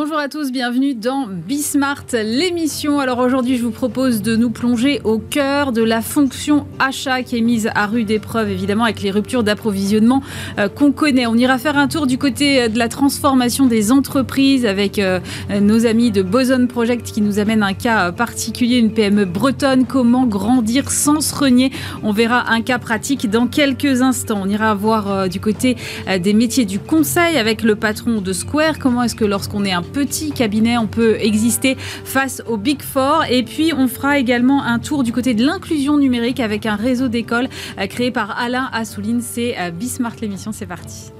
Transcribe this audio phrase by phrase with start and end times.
[0.00, 3.00] Bonjour à tous, bienvenue dans Bismart, l'émission.
[3.00, 7.36] Alors aujourd'hui, je vous propose de nous plonger au cœur de la fonction achat qui
[7.36, 10.22] est mise à rude épreuve, évidemment, avec les ruptures d'approvisionnement
[10.60, 11.26] euh, qu'on connaît.
[11.26, 15.18] On ira faire un tour du côté euh, de la transformation des entreprises avec euh,
[15.60, 19.84] nos amis de Boson Project qui nous amènent un cas particulier, une PME bretonne.
[19.84, 21.72] Comment grandir sans se renier?
[22.04, 24.42] On verra un cas pratique dans quelques instants.
[24.44, 25.76] On ira voir du côté
[26.20, 28.78] des métiers du conseil avec le patron de Square.
[28.78, 33.24] Comment est-ce que lorsqu'on est un petit cabinet, on peut exister face au Big Four.
[33.30, 37.08] Et puis, on fera également un tour du côté de l'inclusion numérique avec un réseau
[37.08, 39.20] d'écoles euh, créé par Alain Assouline.
[39.20, 41.12] C'est euh, Bismart l'émission, c'est parti.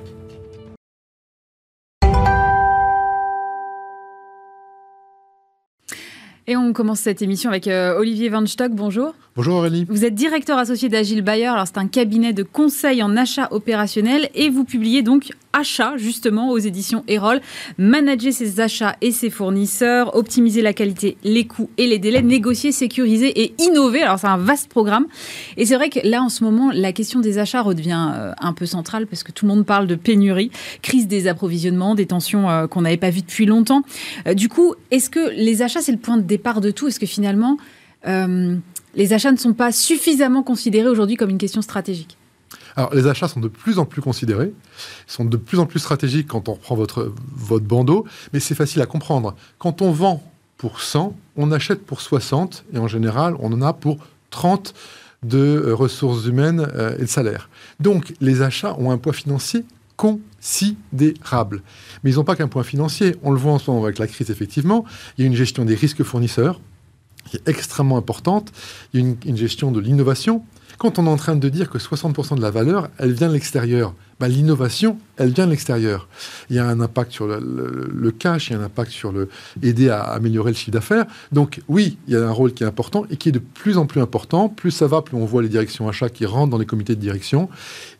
[6.48, 8.72] Et on commence cette émission avec euh, Olivier Van Stock.
[8.72, 9.14] Bonjour.
[9.38, 9.86] Bonjour Aurélie.
[9.88, 11.46] Vous êtes directeur associé d'Agile Bayer.
[11.46, 16.50] Alors c'est un cabinet de conseil en achat opérationnel et vous publiez donc Achat justement
[16.50, 17.40] aux éditions Erol.
[17.78, 22.72] Manager ses achats et ses fournisseurs, optimiser la qualité, les coûts et les délais, négocier,
[22.72, 24.02] sécuriser et innover.
[24.02, 25.06] Alors c'est un vaste programme.
[25.56, 28.52] Et c'est vrai que là en ce moment la question des achats redevient euh, un
[28.52, 30.50] peu centrale parce que tout le monde parle de pénurie,
[30.82, 33.82] crise des approvisionnements, des tensions euh, qu'on n'avait pas vues depuis longtemps.
[34.34, 36.88] du coup, est-ce que les achats c'est le point de départ part de tout?
[36.88, 37.56] Est-ce que finalement,
[38.06, 38.56] euh,
[38.94, 42.16] les achats ne sont pas suffisamment considérés aujourd'hui comme une question stratégique
[42.76, 44.52] alors, les achats sont de plus en plus considérés,
[45.08, 47.12] sont de plus en plus stratégiques quand on reprend votre,
[47.58, 49.34] bandeau, mais c'est facile à comprendre.
[49.58, 50.22] Quand on vend
[50.58, 53.98] pour 100, on achète pour 60, et en général, on en a pour
[54.30, 54.74] 30
[55.24, 57.50] de euh, ressources humaines euh, et de salaire.
[57.80, 59.64] Donc, les achats ont un poids financier
[59.96, 61.62] considérable.
[62.04, 63.16] Mais ils n'ont pas qu'un point financier.
[63.24, 64.84] On le voit en ce moment avec la crise, effectivement.
[65.16, 66.60] Il y a une gestion des risques fournisseurs
[67.28, 68.52] qui est extrêmement importante.
[68.92, 70.42] Il y a une, gestion de l'innovation.
[70.78, 73.32] Quand on est en train de dire que 60% de la valeur, elle vient de
[73.32, 76.08] l'extérieur, bah, l'innovation, elle vient de l'extérieur.
[76.50, 79.28] Il y a un impact sur le, cash, il y a un impact sur le
[79.62, 81.06] aider à améliorer le chiffre d'affaires.
[81.32, 83.78] Donc oui, il y a un rôle qui est important et qui est de plus
[83.78, 84.48] en plus important.
[84.48, 87.00] Plus ça va, plus on voit les directions achats qui rentrent dans les comités de
[87.00, 87.48] direction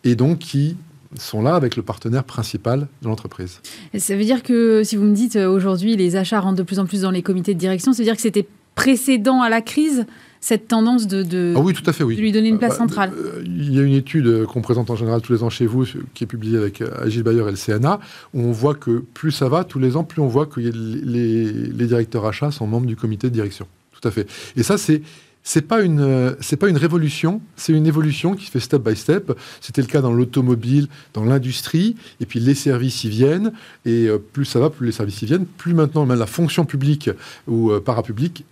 [0.05, 0.77] et donc qui
[1.17, 3.61] sont là avec le partenaire principal de l'entreprise.
[3.97, 6.79] Ça veut dire que si vous me dites euh, aujourd'hui les achats rentrent de plus
[6.79, 8.47] en plus dans les comités de direction, ça veut dire que c'était
[8.79, 10.07] précédent à la crise
[10.41, 12.15] cette tendance de, ah oui, tout à fait, oui.
[12.15, 14.95] lui donner une place bah, centrale euh, Il y a une étude qu'on présente en
[14.95, 15.85] général tous les ans chez vous,
[16.15, 17.99] qui est publiée avec euh, Agile Bayer et le CNA,
[18.35, 20.71] où on voit que plus ça va, tous les ans, plus on voit que les,
[20.71, 23.67] les directeurs achats sont membres du comité de direction.
[24.01, 24.29] Tout à fait.
[24.57, 25.03] Et ça, c'est
[25.49, 28.83] c'est pas une euh, c'est pas une révolution, c'est une évolution qui se fait step
[28.83, 29.33] by step.
[29.63, 33.53] C'était le cas dans l'automobile, dans l'industrie, et puis les services y viennent.
[33.87, 36.67] Et euh, plus ça va, plus les services y viennent, plus maintenant même la fonction
[36.67, 37.09] publique
[37.47, 38.45] ou euh, parapublique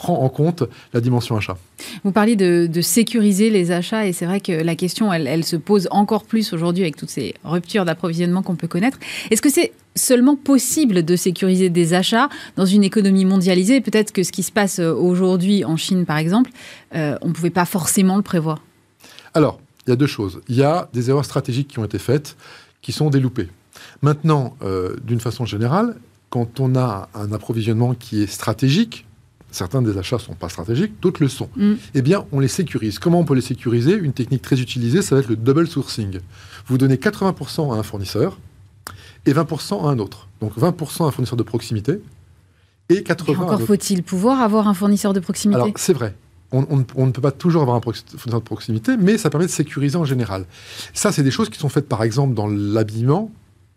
[0.00, 0.62] prend en compte
[0.94, 1.58] la dimension achat.
[2.04, 5.88] Vous parlez de, sécuriser les achats et c'est vrai que la question, elle, se pose
[5.90, 8.98] encore plus aujourd'hui avec toutes ces ruptures d'approvisionnement qu'on peut connaître.
[9.30, 13.82] Est-ce que c'est seulement possible de sécuriser des achats dans une économie mondialisée?
[13.82, 16.50] Peut-être que ce qui se passe euh, aujourd'hui en Chine, par exemple,
[16.94, 18.62] euh, on ne pouvait pas forcément le prévoir.
[19.34, 20.40] Alors, il y a deux choses.
[20.48, 22.38] Il y a des erreurs stratégiques qui ont été faites,
[22.80, 23.48] qui sont déloupées.
[24.00, 25.96] Maintenant, euh, d'une façon générale,
[26.30, 29.04] quand on a un approvisionnement qui est stratégique,
[29.50, 31.48] certains des achats ne sont pas stratégiques, d'autres le sont.
[31.56, 31.74] Mm.
[31.94, 32.98] Eh bien, on les sécurise.
[32.98, 33.94] Comment on peut les sécuriser?
[33.94, 36.18] Une technique très utilisée, ça va être le double sourcing.
[36.66, 38.38] Vous donnez 80% à un fournisseur
[39.26, 40.28] et 20% à un autre.
[40.40, 42.00] Donc 20% à un fournisseur de proximité
[42.88, 43.36] et 80%.
[43.38, 45.60] encore faut-il pouvoir avoir un fournisseur de proximité?
[45.60, 46.14] Alors, c'est vrai.
[46.52, 49.96] On, ne peut pas toujours avoir un fournisseur de proximité, mais ça permet de sécuriser
[49.96, 50.46] en général.
[50.94, 53.30] Ça, c'est des choses qui sont faites, par exemple, dans l'habillement,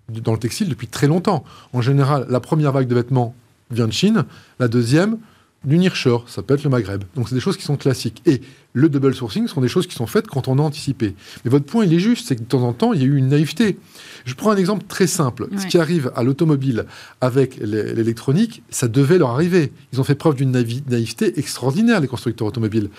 [0.10, 1.44] dans le textile, depuis très longtemps.
[1.72, 3.36] En général, la première vague de vêtements
[3.70, 4.26] vient de Chine,
[4.60, 5.20] la deuxième
[5.64, 7.04] du nearshore, ça peut être le Maghreb.
[7.16, 8.22] Donc c'est des choses qui sont classiques.
[8.26, 8.42] Et
[8.74, 11.16] le double sourcing sont des choses qui sont faites quand on a anticipé.
[11.46, 13.08] Mais votre point, il est juste, c'est que de temps en temps, il y a
[13.08, 13.78] eu une naïveté.
[14.26, 15.48] Je prends un exemple très simple.
[15.58, 16.86] Ce qui arrive à l'automobile
[17.22, 19.72] avec l'électronique, ça devait leur arriver.
[19.94, 22.90] Ils ont fait preuve d'une naïveté extraordinaire, les constructeurs automobiles.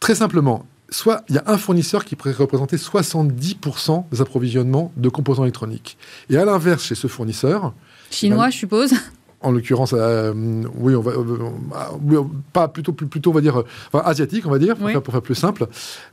[0.00, 5.08] Très simplement, soit il y a un fournisseur qui pourrait représenter 70% des approvisionnements de
[5.08, 5.98] composants électroniques.
[6.30, 7.74] Et à l'inverse, chez ce fournisseur...
[8.10, 8.94] Chinois, je suppose
[9.40, 10.32] en l'occurrence, euh,
[10.76, 13.62] oui, on va, euh, pas plutôt, plutôt, on va dire,
[13.92, 15.66] asiatique, on va dire, pour, faire, plus simple.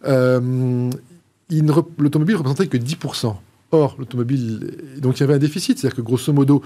[0.05, 0.89] Euh,
[1.97, 3.35] l'automobile représentait que 10%.
[3.71, 6.61] Or, l'automobile, donc il y avait un déficit, c'est-à-dire que grosso modo,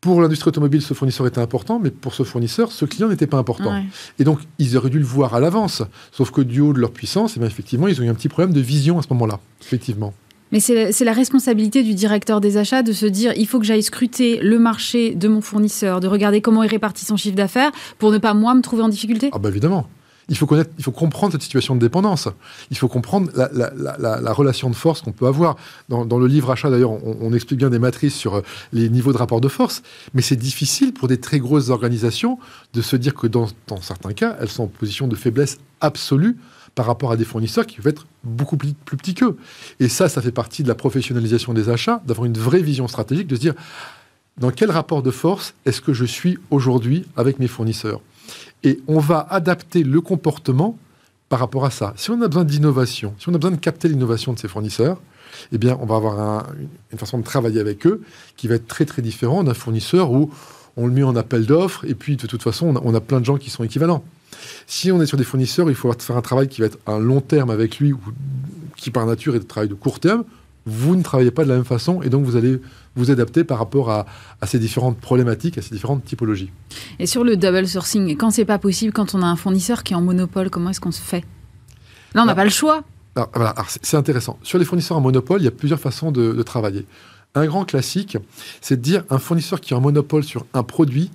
[0.00, 3.38] pour l'industrie automobile, ce fournisseur était important, mais pour ce fournisseur, ce client n'était pas
[3.38, 3.84] important.
[4.18, 5.84] Et donc, ils auraient dû le voir à l'avance.
[6.10, 8.28] Sauf que du haut de leur puissance, et eh effectivement, ils ont eu un petit
[8.28, 10.12] problème de vision à ce moment-là, effectivement.
[10.52, 13.82] Mais c'est la responsabilité du directeur des achats de se dire il faut que j'aille
[13.82, 18.12] scruter le marché de mon fournisseur, de regarder comment il répartit son chiffre d'affaires pour
[18.12, 19.88] ne pas moi me trouver en difficulté Ah bah évidemment.
[20.28, 22.28] il faut, connaître, il faut comprendre cette situation de dépendance.
[22.70, 25.56] Il faut comprendre la, relation de force qu'on peut avoir.
[25.88, 28.42] Dans, le livre Achat, d'ailleurs, on, explique bien des matrices sur euh,
[28.74, 29.82] les niveaux de rapport de force.
[30.12, 32.38] Mais c'est difficile pour des très grosses organisations
[32.74, 33.48] de se dire que dans,
[33.80, 36.36] certains cas, elles sont en position de faiblesse absolue
[36.74, 39.36] par rapport à des fournisseurs qui peuvent être beaucoup plus, petits qu'eux.
[39.80, 43.26] Et ça, ça fait partie de la professionnalisation des achats, d'avoir une vraie vision stratégique,
[43.26, 43.54] de se dire
[44.38, 48.00] dans quel rapport de force est-ce que je suis aujourd'hui avec mes fournisseurs?
[48.62, 50.78] Et on va adapter le comportement
[51.28, 51.92] par rapport à ça.
[51.96, 55.00] Si on a besoin d'innovation, si on a besoin de capter l'innovation de ses fournisseurs,
[55.50, 56.46] eh bien, on va avoir
[56.92, 58.02] une façon de travailler avec eux
[58.36, 60.30] qui va être très très différente d'un fournisseur où
[60.76, 63.24] on le met en appel d'offres et puis de toute façon, on a, plein de
[63.24, 64.04] gens qui sont équivalents.
[64.66, 66.98] Si on est sur des fournisseurs, il faut faire un travail qui va être à
[66.98, 68.00] long terme avec lui ou
[68.76, 70.24] qui par nature est un travail de court terme.
[70.64, 72.60] Vous ne travaillez pas de la même façon et donc vous allez
[72.94, 74.06] vous adapter par rapport à,
[74.44, 76.50] ces différentes problématiques, à ces différentes typologies.
[76.98, 79.92] Et sur le double sourcing, quand c'est pas possible, quand on a un fournisseur qui
[79.92, 81.24] est en monopole, comment est-ce qu'on se fait?
[82.14, 82.82] Là, on n'a pas le choix.
[83.82, 84.38] c'est intéressant.
[84.42, 86.86] Sur les fournisseurs en monopole, il y a plusieurs façons de, de travailler.
[87.34, 88.18] Un grand classique,
[88.60, 91.10] c'est de dire un fournisseur qui est en monopole sur un produit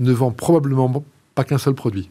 [0.00, 1.04] ne vend probablement
[1.34, 2.10] pas qu'un seul produit.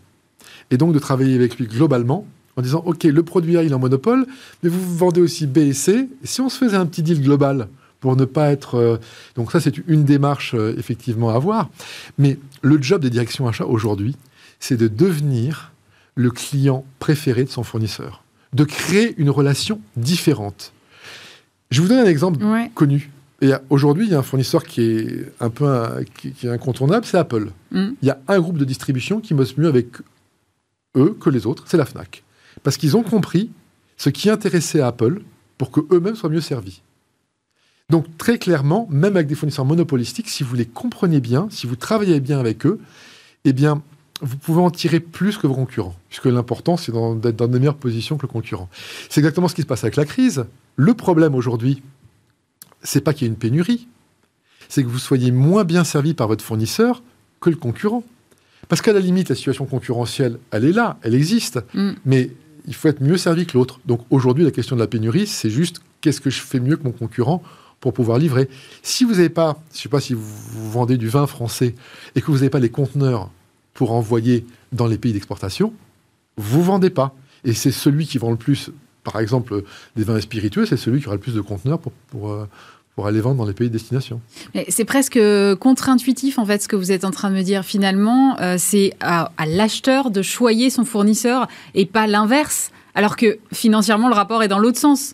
[0.71, 2.25] Et donc de travailler avec lui globalement
[2.57, 4.25] en disant, OK, le produit A, il est en monopole,
[4.63, 6.09] mais vous vendez aussi B et C.
[6.23, 7.67] si on se faisait un petit deal global
[7.99, 8.75] pour ne pas être...
[8.75, 8.97] Euh,
[9.35, 11.69] donc ça, c'est une démarche euh, effectivement à avoir.
[12.17, 14.15] Mais le job des directions achats aujourd'hui,
[14.59, 15.71] c'est de devenir
[16.15, 18.23] le client préféré de son fournisseur,
[18.53, 20.73] de créer une relation différente.
[21.69, 22.43] Je vous donne un exemple
[22.73, 23.11] connu.
[23.41, 25.69] Et aujourd'hui, il y a un fournisseur qui est un peu
[26.15, 27.51] qui, est incontournable, c'est Apple.
[27.71, 27.89] Mm.
[28.01, 29.89] Il y a un groupe de distribution qui bosse mieux avec
[30.97, 32.23] eux que les autres, c'est la Fnac,
[32.63, 33.49] parce qu'ils ont compris
[33.97, 35.21] ce qui intéressait Apple
[35.57, 36.81] pour que eux-mêmes soient mieux servis.
[37.89, 41.77] Donc très clairement, même avec des fournisseurs monopolistiques, si vous les comprenez bien, si vous
[41.77, 42.79] travaillez bien avec eux,
[43.45, 43.81] eh bien,
[44.21, 47.77] vous pouvez en tirer plus que vos concurrents, puisque l'important, c'est d'être dans de meilleures
[47.77, 48.67] positions que le concurrent.
[49.09, 50.45] C'est exactement ce qui se passe avec la crise.
[50.75, 51.81] Le problème aujourd'hui,
[52.83, 53.87] c'est pas qu'il y ait une pénurie,
[54.69, 57.01] c'est que vous soyez moins bien servi par votre fournisseur
[57.39, 58.03] que le concurrent.
[58.67, 61.91] Parce qu'à la limite, la situation concurrentielle, elle est là, elle existe, mm.
[62.05, 62.31] mais
[62.67, 63.79] il faut être mieux servi que l'autre.
[63.85, 66.83] Donc aujourd'hui, la question de la pénurie, c'est juste qu'est-ce que je fais mieux que
[66.83, 67.41] mon concurrent
[67.79, 68.49] pour pouvoir livrer.
[68.81, 71.75] Si vous n'avez pas, je ne sais pas si vous, vendez du vin français
[72.15, 73.29] et que vous n'avez pas les conteneurs
[73.73, 75.73] pour envoyer dans les pays d'exportation,
[76.37, 77.15] vous ne vendez pas.
[77.43, 78.71] Et c'est celui qui vend le plus,
[79.03, 79.63] par exemple,
[79.95, 82.49] des vins spiritueux, c'est celui qui aura le plus de conteneurs pour, pour, euh,
[82.97, 84.21] pour aller vendre dans les pays de destination.
[84.69, 85.19] C'est presque
[85.59, 87.63] contre-intuitif, en fait, ce que vous êtes en train de me dire.
[87.63, 93.37] Finalement, euh, c'est à, à l'acheteur de choyer son fournisseur et pas l'inverse, alors que
[93.53, 95.13] financièrement, le rapport est dans l'autre sens.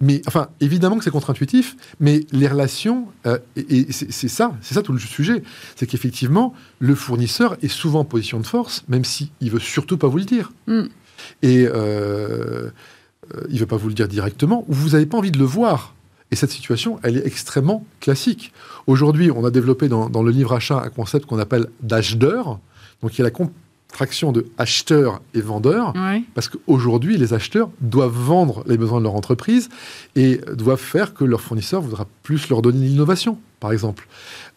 [0.00, 4.82] Mais enfin, évidemment que c'est contre-intuitif, mais les relations, euh, et, c'est ça, c'est ça
[4.82, 5.44] tout le sujet,
[5.76, 9.98] c'est qu'effectivement, le fournisseur est souvent en position de force, même s'il ne veut surtout
[9.98, 10.50] pas vous le dire.
[10.66, 10.82] Mm.
[11.42, 12.70] Et euh,
[13.34, 15.38] euh, il ne veut pas vous le dire directement, ou vous n'avez pas envie de
[15.38, 15.94] le voir.
[16.30, 18.52] Et cette situation, elle est extrêmement classique.
[18.86, 22.58] Aujourd'hui, on a développé dans, dans, le livre achat un concept qu'on appelle d'acheteur.
[23.02, 23.30] Donc, il y a la,
[23.88, 25.94] traction de acheteurs et vendeurs,
[26.34, 29.68] parce qu'aujourd'hui, les acheteurs doivent vendre les besoins de leur entreprise
[30.14, 34.06] et doivent faire que leur fournisseur voudra plus leur donner l'innovation, par exemple.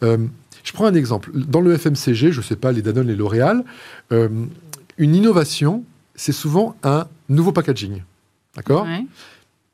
[0.03, 0.17] Euh,
[0.63, 1.31] je prends un exemple.
[1.33, 3.63] Dans le FMCG, je ne sais pas, les Danone et L'Oréal,
[4.11, 4.29] euh,
[4.97, 5.83] une innovation,
[6.13, 8.03] c'est souvent un nouveau packaging.
[8.55, 8.85] D'accord?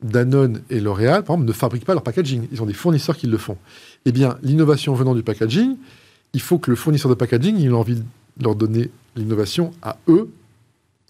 [0.02, 2.46] Danone et L'Oréal, par exemple, ne fabriquent pas leur packaging.
[2.52, 3.56] Ils ont des fournisseurs qui le font.
[4.04, 5.76] Eh bien, l'innovation venant du packaging,
[6.32, 8.02] il faut que le fournisseur de packaging il ait envie
[8.40, 10.30] leur donner l'innovation à eux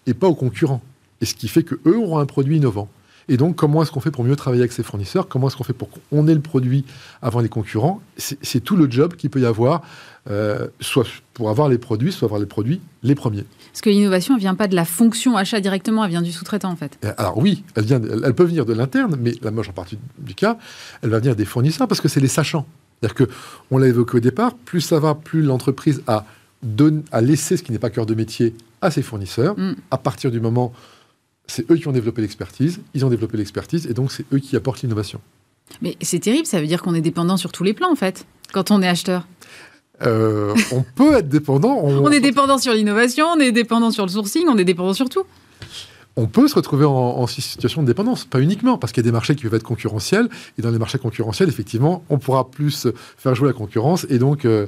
[0.07, 0.81] et pas aux concurrents.
[1.21, 2.89] Et ce qui fait qu'eux auront un produit innovant.
[3.27, 5.27] Et donc, comment est-ce qu'on fait pour mieux travailler avec ses fournisseurs?
[5.27, 6.83] Comment est-ce qu'on fait pour qu'on ait le produit
[7.21, 8.01] avant les concurrents?
[8.17, 9.83] C'est tout le job qu'il peut y avoir,
[10.29, 13.45] euh, soit pour avoir les produits, soit avoir les produits les premiers.
[13.71, 16.69] Parce que l'innovation, elle vient pas de la fonction achat directement, elle vient du sous-traitant
[16.69, 16.99] en fait.
[17.17, 20.57] Alors oui, elle, vient, elle, peut venir de l'interne, mais la majeure partie du cas,
[21.01, 22.65] elle va venir des fournisseurs parce que c'est les sachants.
[23.01, 26.25] C'est-à-dire qu'on l'a évoqué au départ, plus ça va, plus l'entreprise a
[27.11, 29.57] à laisser ce qui n'est pas cœur de métier à ses fournisseurs.
[29.57, 29.75] Mm.
[29.91, 30.73] À partir du moment,
[31.47, 34.55] c'est eux qui ont développé l'expertise, ils ont développé l'expertise, et donc c'est eux qui
[34.57, 35.21] apportent l'innovation.
[35.81, 38.25] Mais c'est terrible, ça veut dire qu'on est dépendant sur tous les plans, en fait,
[38.51, 39.25] quand on est acheteur.
[40.03, 41.79] Euh, on peut être dépendant.
[41.83, 42.09] On...
[42.11, 45.23] est dépendant sur l'innovation, on est dépendant sur le sourcing, on est dépendant sur tout.
[46.15, 49.13] On peut se retrouver en, situation de dépendance, pas uniquement, parce qu'il y a des
[49.13, 50.27] marchés qui peuvent être concurrentiels,
[50.57, 52.87] et dans les marchés concurrentiels, effectivement, on pourra plus
[53.17, 54.45] faire jouer la concurrence, et donc...
[54.45, 54.67] Euh,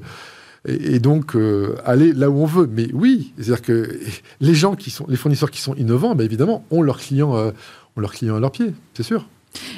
[0.64, 2.70] et, donc euh, aller là où on veut.
[2.72, 4.00] Mais oui, c'est-à-dire que
[4.42, 7.50] les gens qui sont, les fournisseurs qui sont innovants, ben évidemment, ont leurs clients, euh,
[7.98, 9.28] ont leurs clients à leurs pieds, c'est sûr.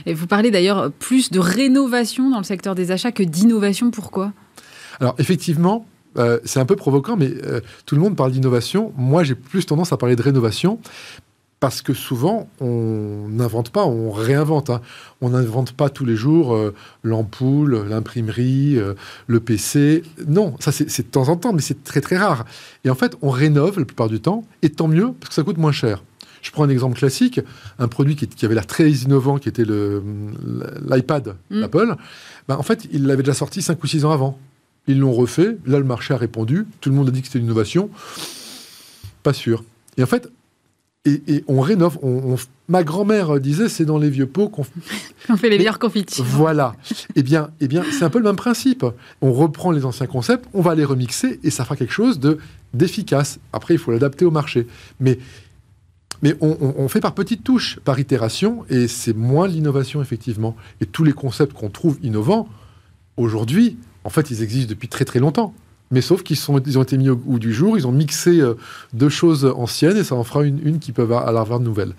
[0.05, 3.91] Et vous parlez d'ailleurs plus de rénovation dans le secteur des achats que d'innovation.
[3.91, 4.33] Pourquoi?
[5.03, 5.85] Alors effectivement,
[6.17, 8.93] euh, c'est un peu provoquant, mais euh, tout le monde parle d'innovation.
[8.95, 10.79] Moi, j'ai plus tendance à parler de rénovation
[11.59, 14.69] parce que souvent, on n'invente pas, on réinvente.
[14.69, 14.79] Hein.
[15.19, 18.79] On n'invente pas tous les jours euh, l'ampoule, l'imprimerie,
[19.27, 20.03] le PC.
[20.25, 22.45] Non, ça c'est de temps en temps, mais c'est très très rare.
[22.85, 25.43] Et en fait, on rénove la plupart du temps, et tant mieux, parce que ça
[25.43, 26.01] coûte moins cher.
[26.41, 27.41] Je prends un exemple classique,
[27.77, 31.59] un produit qui, avait l'air très innovant, qui était l'iPad mm.
[31.59, 31.95] d'Apple.
[32.47, 34.39] Ben, en fait, il l'avait déjà sorti 5 ou 6 ans avant.
[34.87, 35.57] Ils l'ont refait.
[35.65, 36.65] Là, le marché a répondu.
[36.81, 37.89] Tout le monde a dit que c'était une innovation.
[39.23, 39.63] Pas sûr.
[39.97, 40.29] Et en fait,
[41.05, 41.99] et, on rénove.
[42.69, 44.63] ma grand-mère disait, c'est dans les vieux pots qu'on
[45.37, 46.23] fait les meilleures confitures.
[46.23, 46.75] Voilà.
[47.15, 48.85] eh bien, eh bien, c'est un peu le même principe.
[49.21, 52.37] On reprend les anciens concepts, on va les remixer et ça fera quelque chose de
[52.73, 53.39] d'efficace.
[53.51, 54.65] Après, il faut l'adapter au marché.
[54.99, 55.19] Mais
[56.21, 60.55] mais on, on, fait par petites touches, par itération, et c'est moins l'innovation, effectivement.
[60.79, 62.47] Et tous les concepts qu'on trouve innovants,
[63.17, 65.53] aujourd'hui, en fait, ils existent depuis très très longtemps.
[65.91, 68.55] Mais sauf qu'ils ils ont été mis au goût du jour, ils ont mixé euh,
[68.93, 71.93] deux choses anciennes et ça en fera une, une qui peut avoir de nouvelles.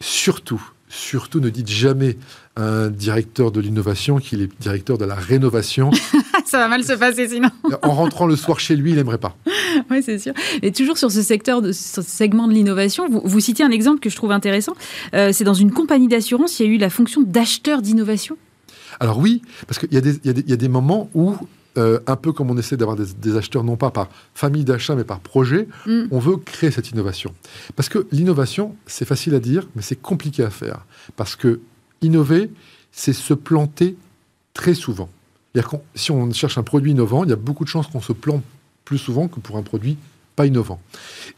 [0.00, 2.18] Surtout, surtout ne dites jamais
[2.54, 5.90] à un directeur de l'innovation qu'il est directeur de la rénovation.
[6.44, 7.48] ça va mal se passer sinon.
[7.82, 9.36] en rentrant le soir chez lui, il n'aimerait pas.
[9.90, 10.34] oui, c'est sûr.
[10.62, 14.00] Et toujours sur ce secteur, de, ce segment de l'innovation, vous, vous, citez un exemple
[14.00, 14.74] que je trouve intéressant.
[15.14, 18.36] Euh, c'est dans une compagnie d'assurance, il y a eu la fonction d'acheteur d'innovation.
[19.00, 21.36] Alors oui, parce qu'il y, y, a des moments où
[21.78, 25.04] euh, un peu comme on essaie d'avoir des, acheteurs non pas par famille d'achat mais
[25.04, 26.02] par projet, mm.
[26.10, 27.32] on veut créer cette innovation.
[27.76, 30.84] Parce que l'innovation, c'est facile à dire, mais c'est compliqué à faire.
[31.16, 31.60] Parce que
[32.02, 32.50] innover,
[32.90, 33.96] c'est se planter
[34.52, 35.08] très souvent.
[35.94, 38.42] Si on cherche un produit innovant, il y a beaucoup de chances qu'on se plante
[38.84, 39.96] plus souvent que pour un produit
[40.36, 40.80] pas innovant.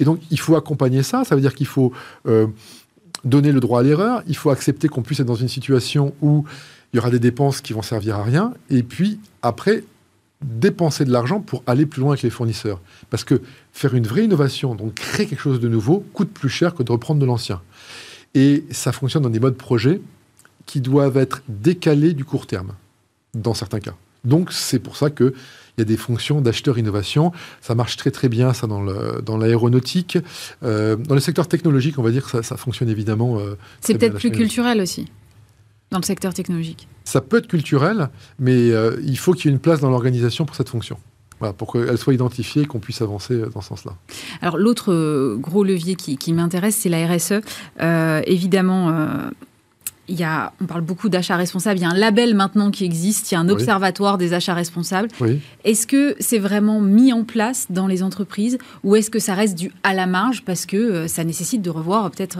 [0.00, 1.24] Et donc, il faut accompagner ça.
[1.24, 1.92] Ça veut dire qu'il faut
[2.26, 2.46] euh,
[3.24, 4.22] donner le droit à l'erreur.
[4.26, 6.44] Il faut accepter qu'on puisse être dans une situation où
[6.94, 8.54] il y aura des dépenses qui vont servir à rien.
[8.70, 9.82] Et puis, après,
[10.40, 12.80] dépenser de l'argent pour aller plus loin avec les fournisseurs.
[13.10, 16.72] Parce que faire une vraie innovation, donc créer quelque chose de nouveau, coûte plus cher
[16.72, 17.60] que de reprendre de l'ancien.
[18.34, 20.00] Et ça fonctionne dans des modes projets
[20.66, 22.74] qui doivent être décalés du court terme,
[23.34, 23.94] dans certains cas.
[24.22, 25.32] Donc c'est pour ça qu'il
[25.78, 27.32] y a des fonctions d'acheteur innovation.
[27.60, 30.16] Ça marche très très bien, ça, dans l'aéronautique.
[30.62, 33.40] Euh, dans le secteur technologique, on va dire que ça, fonctionne évidemment.
[33.40, 35.08] Euh, c'est peut-être plus culturel aussi
[35.94, 39.54] dans le secteur technologique Ça peut être culturel, mais euh, il faut qu'il y ait
[39.54, 40.98] une place dans l'organisation pour cette fonction.
[41.38, 43.92] Voilà, pour qu'elle soit identifiée et qu'on puisse avancer euh, dans ce sens-là.
[44.42, 47.40] Alors l'autre euh, gros levier qui, m'intéresse, c'est la RSE.
[48.26, 48.92] évidemment,
[50.08, 51.78] il y a, on parle beaucoup d'achats responsables.
[51.78, 53.30] Il y a un label maintenant qui existe.
[53.30, 55.08] Il y a un observatoire des achats responsables.
[55.64, 59.56] Est-ce que c'est vraiment mis en place dans les entreprises ou est-ce que ça reste
[59.56, 62.38] du à la marge parce que ça nécessite de revoir peut-être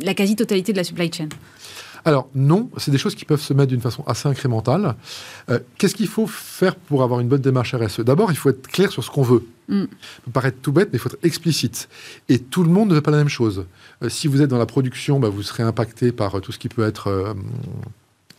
[0.00, 1.28] la quasi-totalité de la supply chain?
[2.04, 4.96] Alors non, c'est des choses qui peuvent se mettre d'une façon assez incrémentale.
[5.50, 8.66] Euh, qu'est-ce qu'il faut faire pour avoir une bonne démarche RSE D'abord, il faut être
[8.66, 9.44] clair sur ce qu'on veut.
[9.68, 9.82] Mm.
[9.82, 9.86] Ça
[10.24, 11.88] peut paraître tout bête, mais il faut être explicite.
[12.28, 13.66] Et tout le monde ne veut pas la même chose.
[14.02, 16.58] Euh, si vous êtes dans la production, bah, vous serez impacté par euh, tout ce
[16.58, 17.34] qui peut être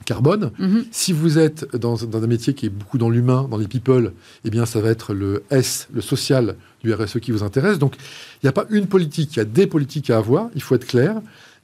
[0.06, 0.52] carbone.
[0.60, 0.86] Mm-hmm.
[0.92, 4.12] Si vous êtes dans, un métier qui est beaucoup dans l'humain, dans les people,
[4.44, 7.80] eh bien, ça va être le S, le social du RSE qui vous intéresse.
[7.80, 10.50] Donc, il n'y a pas une politique, il y a des politiques à avoir.
[10.56, 11.22] Il faut être clair.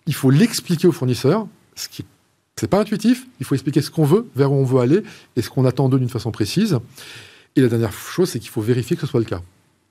[0.07, 1.47] Il faut l'expliquer aux fournisseurs
[1.79, 2.05] ce qui
[2.59, 5.01] c'est pas intuitif, il faut expliquer ce qu'on veut, vers où on veut aller
[5.37, 6.77] et ce qu'on attend d'eux d'une façon précise.
[7.55, 9.41] Et la dernière chose, c'est qu'il faut vérifier que ce soit le cas.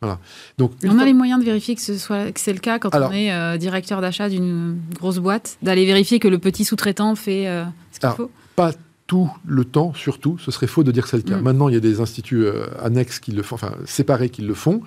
[0.02, 0.18] Voilà.
[0.58, 2.94] Donc, on a les moyens de vérifier que ce soit que c'est le cas quand
[2.94, 7.48] on est euh, directeur d'achat d'une grosse boîte, d'aller vérifier que le petit sous-traitant fait
[7.48, 8.30] euh, ce qu'il faut.
[8.54, 8.72] Pas
[9.06, 11.38] tout le temps, surtout, ce serait faux de dire que c'est le cas.
[11.38, 11.42] Mm.
[11.42, 14.54] Maintenant, il y a des instituts euh, annexes qui le font, enfin séparés qui le
[14.54, 14.82] font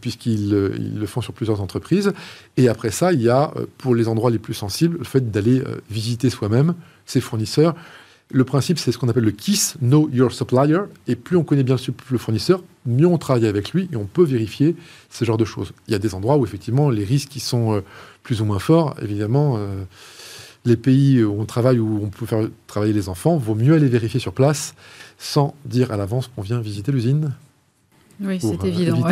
[0.00, 2.12] puisqu'ils euh, le font sur plusieurs entreprises.
[2.56, 5.30] Et après ça, il y a, euh, pour les endroits les plus sensibles, le fait
[5.30, 6.74] d'aller euh, visiter soi-même
[7.06, 7.74] ses fournisseurs.
[8.30, 10.80] Le principe, c'est ce qu'on appelle le KISS, Know Your Supplier.
[11.06, 11.76] Et plus on connaît bien
[12.10, 14.76] le fournisseur, mieux on travaille avec lui et on peut vérifier
[15.10, 15.72] ce genre de choses.
[15.88, 17.82] Il y a des endroits où, effectivement, les risques sont
[18.22, 19.58] plus ou moins forts, évidemment,
[20.64, 23.88] les pays où on travaille, où on peut faire travailler les enfants, vaut mieux aller
[23.88, 24.74] vérifier sur place
[25.18, 27.34] sans dire à l'avance qu'on vient visiter l'usine
[28.20, 29.02] oui, c'est évident.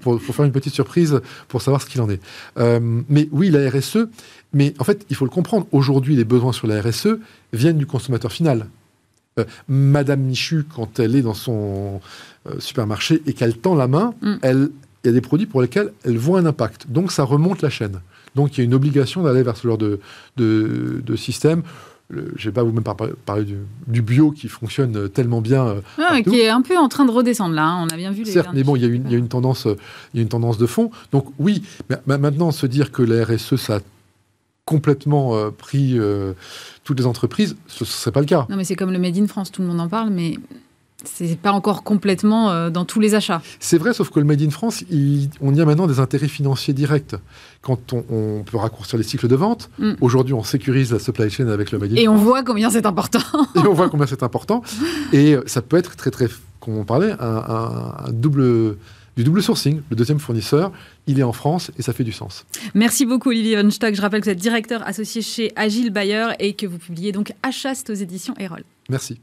[0.00, 2.20] pour, faire une petite surprise, pour savoir ce qu'il en est.
[2.58, 4.08] Euh, mais oui, la RSE,
[4.52, 5.66] mais en fait, il faut le comprendre.
[5.72, 7.18] Aujourd'hui, les besoins sur la RSE
[7.52, 8.66] viennent du consommateur final.
[9.38, 12.00] Euh, Madame Michu, quand elle est dans son
[12.46, 14.34] euh, supermarché et qu'elle tend la main, mm.
[14.42, 14.70] elle,
[15.04, 16.86] il y a des produits pour lesquels elle voit un impact.
[16.90, 18.00] Donc, ça remonte la chaîne.
[18.34, 20.00] Donc, il y a une obligation d'aller vers ce genre de,
[20.36, 21.62] de, de système
[22.36, 23.46] je vais pas vous même parler
[23.86, 25.66] du, bio qui fonctionne tellement bien.
[25.66, 27.66] Euh, ah, qui est un peu en train de redescendre là.
[27.66, 27.86] Hein.
[27.86, 28.32] On a bien vu les.
[28.32, 29.66] Certes, mais bon, il y, a une, une tendance,
[30.14, 30.90] il y a une tendance de fond.
[31.10, 33.80] Donc oui, mais maintenant se dire que la RSE ça a
[34.64, 36.34] complètement euh, pris euh,
[36.84, 38.46] toutes les entreprises, ce ne serait pas le cas.
[38.48, 40.34] Non, mais c'est comme le Made in France, tout le monde en parle, mais
[41.04, 43.42] C'est pas encore complètement euh, dans tous les achats.
[43.60, 44.84] C'est vrai, sauf que le Made in France,
[45.40, 47.14] on y a maintenant des intérêts financiers directs.
[47.60, 49.92] Quand on, peut raccourcir les cycles de vente, mm.
[50.00, 52.86] aujourd'hui on sécurise la supply chain avec le Made in Et on voit combien c'est
[52.86, 53.20] important.
[53.54, 54.62] Et on voit combien c'est important.
[55.12, 56.26] Et ça peut être très, très,
[56.60, 58.76] comme on parlait, un, double
[59.16, 59.82] du double sourcing.
[59.90, 60.72] Le deuxième fournisseur,
[61.06, 62.46] il est en France et ça fait du sens.
[62.74, 63.94] Merci beaucoup Olivier Von Stock.
[63.94, 67.32] Je rappelle que vous êtes directeur associé chez Agile Bayer et que vous publiez donc
[67.42, 68.64] Achat aux éditions Erol.
[68.88, 69.20] Merci.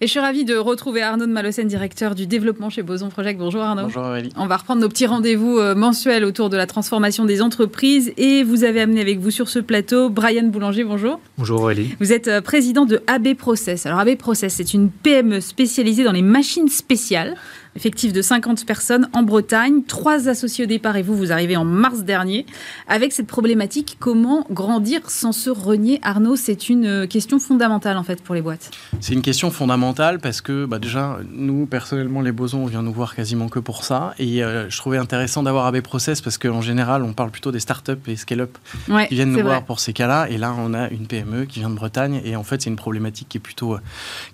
[0.00, 3.40] Et je suis ravie de retrouver Arnaud de Malocène, directeur du développement chez Boson Project.
[3.40, 3.82] Bonjour Arnaud.
[3.82, 4.30] Bonjour Aurélie.
[4.36, 8.12] On va reprendre nos petits rendez-vous euh, mensuels autour de la transformation des entreprises.
[8.16, 10.84] Et vous avez amené avec vous sur ce plateau Brian Boulanger.
[10.84, 11.18] Bonjour.
[11.36, 11.96] Bonjour Aurélie.
[11.98, 13.86] Vous êtes euh, président de AB Process.
[13.86, 17.34] Alors AB Process, c'est une PME spécialisée dans les machines spéciales
[17.78, 21.64] effectif de 50 personnes en Bretagne, trois associés au départ et vous, vous arrivez en
[21.64, 22.44] mars dernier.
[22.88, 28.02] Avec cette problématique, comment grandir sans se renier Arnaud, c'est une euh, question fondamentale en
[28.02, 28.72] fait pour les boîtes.
[28.98, 32.92] C'est une question fondamentale parce que bah, déjà, nous, personnellement, les bosons, on vient nous
[32.92, 34.12] voir quasiment que pour ça.
[34.18, 37.60] Et euh, je trouvais intéressant d'avoir AB Process parce qu'en général, on parle plutôt des
[37.60, 38.58] startups et scale-up
[39.08, 40.28] qui viennent nous voir pour ces cas-là.
[40.30, 42.76] Et là, on a une PME qui vient de Bretagne et en fait, c'est une
[42.76, 43.80] problématique qui est plutôt, euh,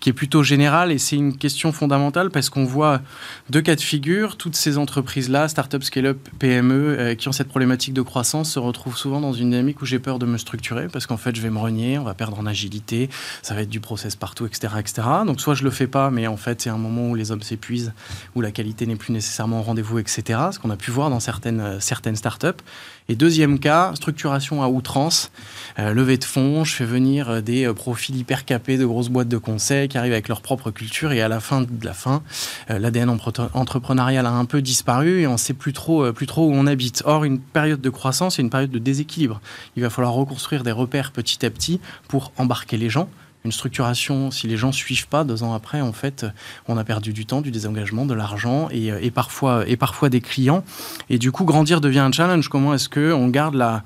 [0.00, 3.02] qui est plutôt générale et c'est une question fondamentale parce qu'on voit
[3.50, 7.94] deux cas de figure, toutes ces entreprises-là, start-up, scale-up, PME, euh, qui ont cette problématique
[7.94, 11.06] de croissance, se retrouvent souvent dans une dynamique où j'ai peur de me structurer parce
[11.06, 13.08] qu'en fait, je vais me renier, on va perdre en agilité,
[13.42, 14.74] ça va être du process partout, etc.
[14.78, 15.02] etc.
[15.26, 17.42] Donc, soit je le fais pas, mais en fait, c'est un moment où les hommes
[17.42, 17.92] s'épuisent,
[18.34, 20.38] où la qualité n'est plus nécessairement au rendez-vous, etc.
[20.52, 22.62] Ce qu'on a pu voir dans certaines, euh, certaines start-up.
[23.10, 25.30] Et deuxième cas, structuration à outrance,
[25.78, 29.10] euh, levée de fonds, je fais venir euh, des euh, profils hyper capés de grosses
[29.10, 31.92] boîtes de conseil qui arrivent avec leur propre culture et à la fin de la
[31.92, 32.22] fin,
[32.70, 36.54] l'ADN entrepreneurial a un peu disparu et on ne sait plus trop, plus trop où
[36.54, 37.02] on habite.
[37.04, 39.42] Or, une période de croissance est une période de déséquilibre.
[39.76, 43.10] Il va falloir reconstruire des repères petit à petit pour embarquer les gens
[43.44, 46.24] une structuration, si les gens suivent pas, deux ans après, en fait,
[46.66, 50.22] on a perdu du temps, du désengagement, de l'argent et, et, parfois, et parfois des
[50.22, 50.64] clients.
[51.10, 52.48] Et du coup, grandir devient un challenge.
[52.48, 53.84] Comment est-ce qu'on garde la,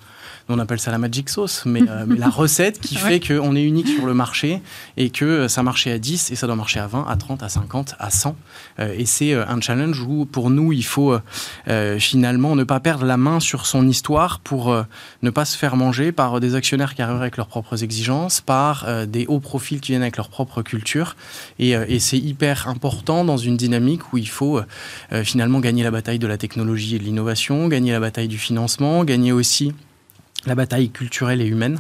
[0.49, 3.89] on appelle ça la magic sauce, mais, euh, la recette qui fait qu'on est unique
[3.89, 4.61] sur le marché
[4.97, 7.49] et que ça marchait à 10 et ça doit marcher à 20, à 30, à
[7.49, 8.37] 50, à 100.
[8.81, 11.19] Euh, et c'est euh, un challenge où pour nous, il faut
[11.99, 14.75] finalement ne pas perdre la main sur son histoire pour
[15.23, 18.87] ne pas se faire manger par des actionnaires qui arrivent avec leurs propres exigences, par
[19.07, 21.17] des hauts profils qui viennent avec leur propre culture.
[21.59, 24.61] Et, et c'est hyper important dans une dynamique où il faut
[25.25, 29.05] finalement gagner la bataille de la technologie et de l'innovation, gagner la bataille du financement,
[29.05, 29.73] gagner aussi
[30.47, 31.79] la bataille culturelle et humaine.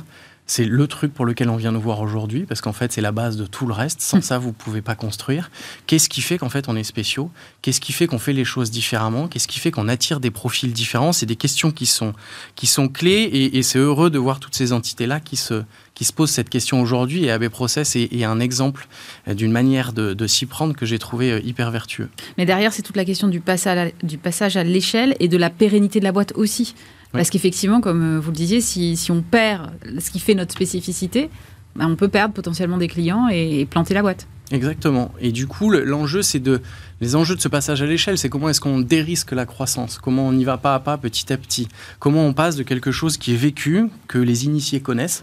[0.50, 3.12] C'est le truc pour lequel on vient nous voir aujourd'hui, parce qu'en fait, c'est la
[3.12, 4.00] base de tout le reste.
[4.00, 5.50] Sans ça, vous ne pouvez pas construire.
[5.86, 7.30] Qu'est-ce qui fait qu'en fait, on est spéciaux?
[7.60, 9.28] Qu'est-ce qui fait qu'on fait les choses différemment?
[9.28, 11.12] Qu'est-ce qui fait qu'on attire des profils différents?
[11.12, 12.14] C'est des questions qui sont,
[12.56, 16.14] qui sont clés, et, c'est heureux de voir toutes ces entités-là qui se, qui se
[16.14, 17.26] posent cette question aujourd'hui.
[17.26, 18.88] Et AB Process est, un exemple
[19.26, 22.08] d'une manière de, s'y prendre que j'ai trouvé euh, hyper vertueux.
[22.38, 25.50] Mais derrière, c'est toute la question du passage du passage à l'échelle et de la
[25.50, 26.74] pérennité de la boîte aussi.
[27.12, 30.52] Parce qu'effectivement, comme euh, vous le disiez, si, si, on perd ce qui fait notre
[30.52, 31.30] spécificité,
[31.74, 34.26] ben, on peut perdre potentiellement des clients et planter la boîte.
[34.50, 35.12] Exactement.
[35.20, 36.60] Et du coup, l'enjeu, c'est de
[37.00, 40.26] les enjeux de ce passage à l'échelle, c'est comment est-ce qu'on dérisque la croissance, comment
[40.26, 41.68] on y va pas à pas, petit à petit,
[42.00, 45.22] comment on passe de quelque chose qui est vécu, que les initiés connaissent,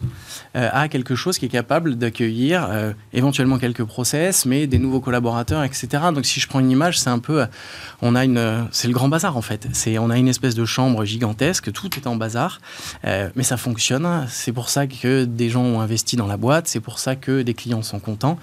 [0.55, 5.01] euh, à quelque chose qui est capable d'accueillir euh, éventuellement quelques process, mais des nouveaux
[5.01, 5.87] collaborateurs, etc.
[6.13, 7.45] Donc si je prends une image, c'est un peu,
[8.01, 9.67] on a une, c'est le grand bazar en fait.
[9.73, 12.61] C'est, on a une espèce de chambre gigantesque, tout est en bazar,
[13.03, 14.25] euh, mais ça fonctionne.
[14.29, 17.41] C'est pour ça que des gens ont investi dans la boîte, c'est pour ça que
[17.41, 18.39] des clients sont contents.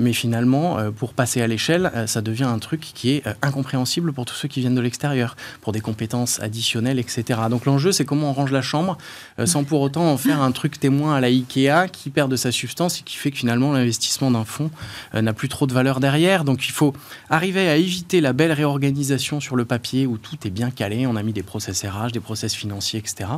[0.00, 4.24] mais finalement, pour passer à l'échelle, ça devient un truc qui est euh, incompréhensible pour
[4.24, 7.40] tous ceux qui viennent de l'extérieur, pour des compétences additionnelles, etc.
[7.48, 8.98] Donc l'enjeu, c'est comment on range la chambre
[9.38, 12.36] euh, sans pour autant en faire un truc témoin à la Ikea qui perd de
[12.36, 14.70] sa substance et qui fait que finalement l'investissement d'un fonds
[15.14, 16.42] euh, n'a plus trop de valeur derrière.
[16.42, 16.92] Donc il faut
[17.30, 21.14] arriver à éviter la belle réorganisation sur le papier où tout est bien calé, on
[21.14, 23.30] a mis des process RH, des process financiers, etc.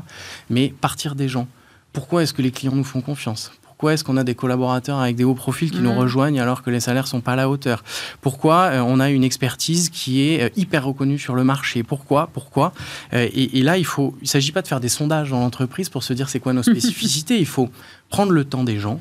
[0.48, 1.46] Mais partir des gens.
[1.92, 3.50] Pourquoi est-ce que les clients nous font confiance?
[3.78, 5.98] Pourquoi est-ce qu'on a des collaborateurs avec des hauts profils qui nous mm.
[5.98, 7.84] rejoignent alors que les salaires sont pas à la hauteur?
[8.20, 11.84] Pourquoi euh, on a une expertise qui est euh, hyper reconnue sur le marché?
[11.84, 12.28] Pourquoi?
[12.32, 12.72] Pourquoi?
[13.12, 16.02] Euh, et, là, il faut, il s'agit pas de faire des sondages dans l'entreprise pour
[16.02, 17.38] se dire c'est quoi nos spécificités.
[17.38, 17.68] il faut
[18.08, 19.00] prendre le temps des gens,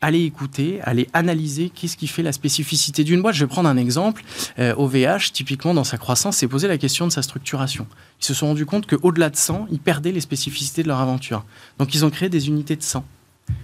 [0.00, 3.36] aller écouter, aller analyser qu'est-ce qui fait la spécificité d'une boîte.
[3.36, 4.24] Je vais prendre un exemple.
[4.58, 7.86] OVH, typiquement, dans sa croissance, s'est posé la question de sa structuration.
[8.20, 11.44] Ils se sont rendus compte qu'au-delà de 100, ils perdaient les spécificités de leur aventure.
[11.78, 13.04] Donc, ils ont créé des unités de 100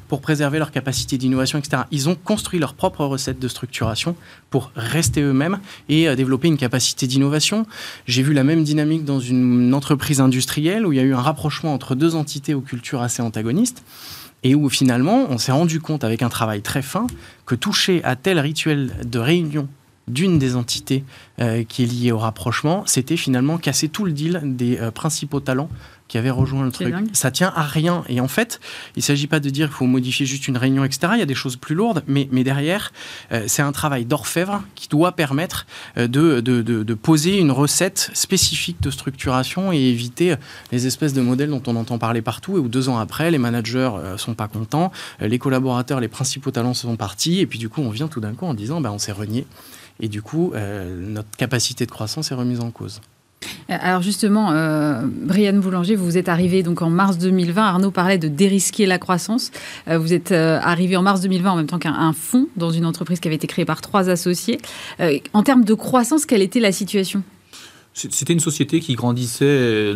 [0.09, 1.85] pour préserver leur capacité d'innovation, etc.
[1.91, 4.15] Ils ont construit leur propre recette de structuration
[4.51, 7.67] pour rester eux-mêmes et euh, développer une capacité d'innovation.
[8.07, 11.21] J'ai vu la même dynamique dans une entreprise industrielle où il y a eu un
[11.23, 13.83] rapprochement entre deux entités aux cultures assez antagonistes.
[14.45, 17.07] et où finalement on s'est rendu compte avec un travail très fin
[17.47, 19.69] que toucher à tel rituel de réunion
[20.09, 21.05] d'une des entités
[21.41, 25.41] euh, qui est liée au rapprochement, c'était finalement casser tout le deal des euh, principaux
[25.41, 25.71] talents
[26.13, 26.95] qui avait rejoint le truc.
[27.15, 28.05] Ça tient à rien.
[28.07, 28.61] Et en fait,
[28.97, 31.15] il ne s'agit pas de dire qu'il faut modifier juste une réunion, etc.
[31.15, 32.93] Il y a des choses plus lourdes, mais, mais derrière,
[33.33, 38.11] euh, c'est un travail d'orfèvre qui doit permettre euh, de, de, de, poser une recette
[38.13, 40.35] spécifique de structuration et éviter
[40.71, 43.39] les espèces de modèles dont on entend parler partout et où deux ans après, les
[43.39, 47.59] managers ne euh, sont pas contents, les collaborateurs, les principaux talents sont partis, et puis
[47.59, 49.47] du coup, on vient tout d'un coup en disant, bah, on s'est renié.
[49.99, 53.01] Et du coup, notre capacité de croissance est remise en cause.
[53.71, 57.63] Euh, alors justement, euh, Brianne Boulanger, vous êtes arrivé donc en mars 2020.
[57.63, 59.51] Arnaud parlait de dérisquer la croissance.
[59.89, 63.21] Euh, vous êtes arrivé en mars 2020 en même temps qu'un fonds dans une entreprise
[63.21, 64.59] qui avait été créée par trois associés.
[65.33, 67.23] en termes de croissance, quelle était la situation?
[67.95, 69.95] C'était une société qui grandissait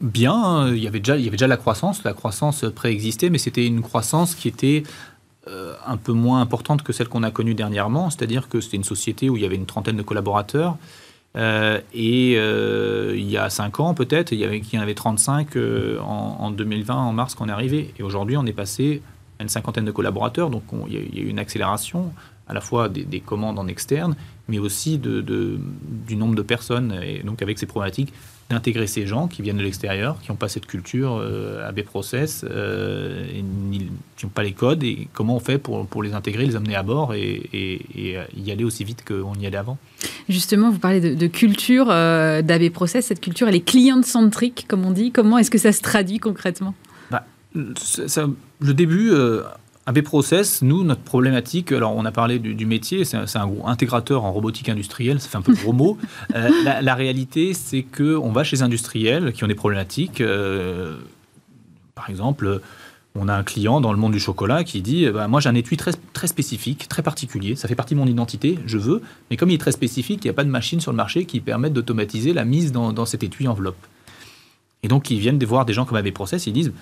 [0.00, 0.68] bien.
[0.68, 2.04] Il y, avait déjà, il y avait déjà la croissance.
[2.04, 4.82] La croissance préexistait, mais c'était une croissance qui était
[5.46, 8.10] un peu moins importante que celle qu'on a connue dernièrement.
[8.10, 10.76] C'est-à-dire que c'était une société où il y avait une trentaine de collaborateurs.
[11.36, 16.00] Euh, et euh, il y a 5 ans, peut-être, il y, en avait 35 euh,
[16.00, 17.94] en, 2020, en mars, quand on est arrivé.
[17.98, 19.02] Et aujourd'hui, on est passé
[19.38, 20.50] à une cinquantaine de collaborateurs.
[20.50, 22.12] Donc, il, y a, eu une accélération,
[22.48, 24.16] à la fois des, commandes en externe,
[24.48, 26.98] mais aussi du nombre de personnes.
[27.02, 28.12] Et donc, avec ces problématiques,
[28.50, 32.44] d'intégrer ces gens qui viennent de l'extérieur, qui n'ont pas cette culture euh, AB Process,
[32.50, 33.24] euh,
[33.70, 33.88] qui
[34.24, 37.14] n'ont pas les codes, et comment on fait pour, les intégrer, les amener à bord
[37.14, 37.48] et,
[38.36, 39.78] y aller aussi vite qu'on y allait avant
[40.30, 44.92] Justement, vous parlez de, culture euh, d'AB Process, cette culture, elle est client-centrique, comme on
[44.92, 45.10] dit.
[45.10, 46.72] Comment est-ce que ça se traduit concrètement?
[47.10, 49.42] Bah, Le début, euh,
[49.86, 54.22] AB Process, nous, notre problématique, alors on a parlé du, métier, c'est un, gros intégrateur
[54.22, 55.98] en robotique industrielle, ça fait un peu gros mot.
[56.36, 56.48] Euh,
[56.80, 60.22] la, réalité, c'est qu'on va chez les industriels qui ont des problématiques.
[61.96, 62.60] Par exemple,
[63.14, 65.54] on a un client dans le monde du chocolat qui dit bah, Moi, j'ai un
[65.54, 65.92] étui très,
[66.26, 69.58] spécifique, très particulier, ça fait partie de mon identité, je veux, mais comme il est
[69.58, 72.44] très spécifique, il n'y a pas de machine sur le marché qui permette d'automatiser la
[72.44, 73.86] mise dans, cet étui enveloppe.
[74.82, 76.72] Et donc, ils viennent voir des gens comme AB Process, ils disent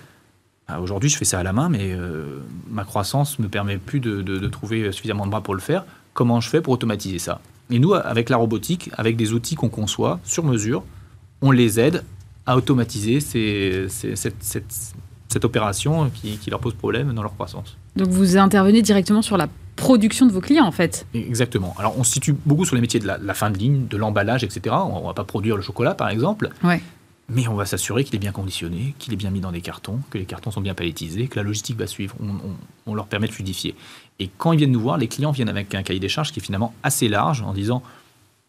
[0.70, 3.78] ah, aujourd'hui, je fais ça à la main, mais euh, ma croissance ne me permet
[3.78, 5.84] plus de, trouver suffisamment de bras pour le faire.
[6.12, 7.40] Comment je fais pour automatiser ça?
[7.70, 10.84] Et nous, avec la robotique, avec des outils qu'on conçoit sur mesure,
[11.40, 12.04] on les aide
[12.44, 14.94] à automatiser cette,
[15.44, 17.76] opération qui, leur pose problème dans leur croissance.
[17.96, 21.06] Donc vous intervenez directement sur la production de vos clients en fait.
[21.14, 21.74] Exactement.
[21.78, 23.96] Alors on se situe beaucoup sur les métiers de la, la fin de ligne, de
[23.96, 24.74] l'emballage, etc.
[24.78, 26.50] On ne va pas produire le chocolat par exemple.
[26.64, 26.80] Ouais
[27.28, 30.00] mais on va s'assurer qu'il est bien conditionné, qu'il est bien mis dans des cartons,
[30.10, 32.16] que les cartons sont bien palettisés, que la logistique va suivre.
[32.86, 33.74] On, leur permet de fluidifier.
[34.18, 36.40] Et quand ils viennent nous voir, les clients viennent avec un cahier des charges qui
[36.40, 37.82] est finalement assez large en disant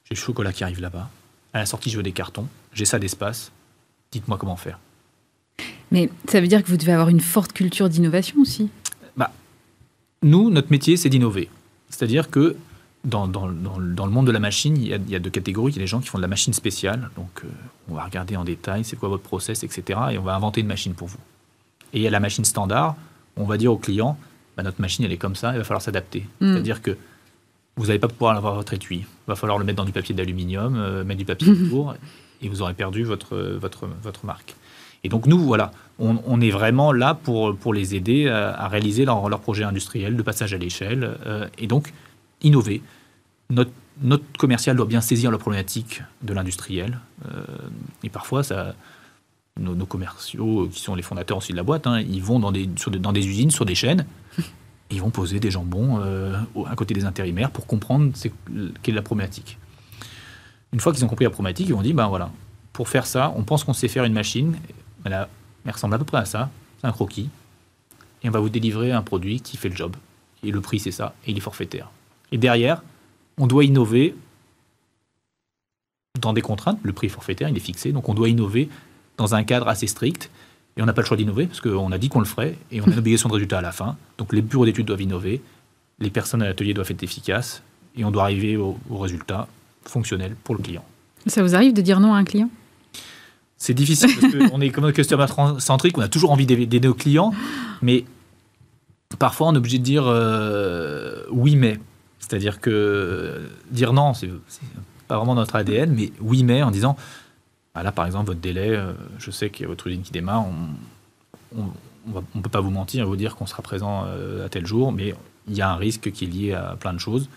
[0.05, 1.09] J'ai le chocolat qui arrive là-bas.
[1.53, 2.47] À la sortie, je veux des cartons.
[2.73, 3.51] J'ai ça d'espace.
[4.11, 4.79] Dites-moi comment faire.
[5.91, 8.69] Mais ça veut dire que vous devez avoir une forte culture d'innovation aussi
[9.17, 9.31] bah,
[10.21, 11.49] Nous, notre métier, c'est d'innover.
[11.89, 12.55] C'est-à-dire que
[13.03, 15.29] dans, dans, dans, le monde de la machine, il y, a, il y, a, deux
[15.29, 15.71] catégories.
[15.71, 17.09] Il y a les gens qui font de la machine spéciale.
[17.15, 17.47] Donc, euh,
[17.89, 19.99] on va regarder en détail c'est quoi votre process, etc.
[20.11, 21.19] Et on va inventer une machine pour vous.
[21.93, 22.95] Et il y a la machine standard.
[23.37, 24.17] On va dire au client,
[24.57, 26.27] bah, notre machine, elle est comme ça, il va falloir s'adapter.
[26.41, 26.53] Mm.
[26.53, 26.97] C'est-à-dire que
[27.77, 28.97] vous n'allez pas pouvoir avoir votre étui.
[28.97, 31.95] Il va falloir le mettre dans du papier d'aluminium, euh, mettre du papier autour,
[32.41, 34.55] et vous aurez perdu votre, votre, votre marque.
[35.03, 39.27] Et donc nous, voilà, on, est vraiment là pour, pour les aider à, réaliser leur,
[39.29, 41.17] leur, projet industriel de passage à l'échelle.
[41.25, 41.93] Euh, et donc,
[42.41, 42.81] innover.
[43.49, 46.99] Notre, notre, commercial doit bien saisir la problématique de l'industriel.
[47.25, 47.43] Euh,
[48.03, 48.75] et parfois, ça,
[49.59, 52.65] nos, commerciaux, qui sont les fondateurs aussi de la boîte, hein, ils vont dans des,
[52.65, 54.05] dans des usines, sur des chaînes,
[54.37, 54.43] et
[54.91, 58.13] ils vont poser des jambons euh, à côté des intérimaires pour comprendre
[58.81, 59.57] quelle est la problématique.
[60.71, 62.31] Une fois qu'ils ont compris la problématique, ils vont dire, ben voilà,
[62.71, 64.55] pour faire ça, on pense qu'on sait faire une machine,
[65.05, 65.27] elle,
[65.65, 67.29] elle ressemble à peu près à ça, c'est un croquis,
[68.23, 69.95] et on va vous délivrer un produit qui fait le job.
[70.43, 71.89] Et le prix, c'est ça, et il est forfaitaire.
[72.31, 72.83] Et derrière,
[73.37, 74.15] on doit innover
[76.19, 76.79] dans des contraintes.
[76.83, 78.69] Le prix forfaitaire, il est fixé, donc on doit innover
[79.17, 80.29] dans un cadre assez strict.
[80.77, 82.81] Et on n'a pas le choix d'innover, parce qu'on a dit qu'on le ferait, et
[82.81, 83.97] on a une obligation de résultat à la fin.
[84.17, 85.41] Donc les bureaux d'études doivent innover,
[85.99, 87.63] les personnes à l'atelier doivent être efficaces,
[87.97, 89.47] et on doit arriver au, résultat
[89.83, 90.83] fonctionnel pour le client.
[91.25, 92.49] Ça vous arrive de dire non à un client?
[93.59, 95.25] C'est difficile, parce qu'on est comme customer
[95.59, 97.33] centrique, on a toujours envie d'aider nos clients,
[97.81, 98.05] mais
[99.19, 101.77] parfois on est obligé de dire euh, oui, mais
[102.19, 104.29] c'est-à-dire que dire non, c'est
[105.07, 106.95] pas vraiment notre ADN, mais oui, mais en disant
[107.75, 110.11] bah là, par exemple, votre délai, euh, je sais qu'il y a votre usine qui
[110.11, 110.45] démarre,
[111.55, 111.63] on
[112.35, 114.91] ne peut pas vous mentir et vous dire qu'on sera présent euh, à tel jour,
[114.91, 115.13] mais
[115.47, 117.29] il y a un risque qui est lié à plein de choses.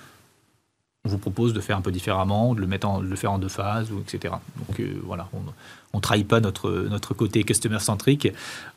[1.05, 3.39] On vous propose de faire un peu différemment, de le, mettre en, le faire en
[3.39, 4.35] deux phases, etc.
[4.57, 5.29] Donc euh, voilà,
[5.93, 8.29] on ne trahit pas notre, notre côté customer-centrique,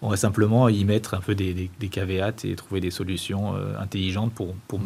[0.01, 3.79] on va simplement y mettre un peu des, des, caveats et trouver des solutions euh,
[3.79, 4.81] intelligentes pour, pour,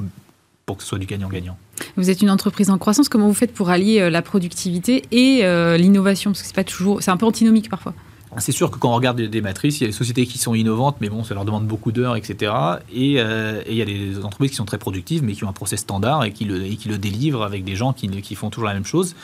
[0.66, 1.58] pour que ce soit du gagnant-gagnant.
[1.96, 5.42] Vous êtes une entreprise en croissance, comment vous faites pour allier euh, la productivité et
[5.78, 6.32] l'innovation?
[6.32, 7.94] Parce que c'est un peu antinomique parfois.
[8.38, 10.54] C'est sûr que quand on regarde des matrices, il y a des sociétés qui sont
[10.54, 12.52] innovantes, mais bon, ça leur demande beaucoup d'heures, etc.
[12.96, 15.54] Euh, et, il y a des entreprises qui sont très productives, mais qui ont un
[15.54, 19.16] process standard et qui le, délivrent avec des gens qui, font toujours la même chose.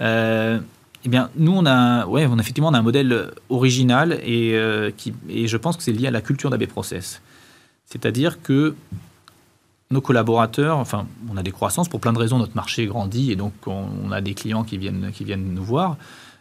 [0.00, 0.58] Euh,
[1.06, 4.90] eh bien, nous, on a, ouais, on a effectivement un modèle original et, euh,
[5.28, 7.22] et je pense que c'est lié à la culture d'AB Process.
[7.86, 8.74] C'est-à-dire que
[9.90, 13.36] nos collaborateurs, enfin, on a des croissances pour plein de raisons, notre marché grandit et
[13.36, 15.96] donc on, on a des clients qui viennent, qui viennent nous voir.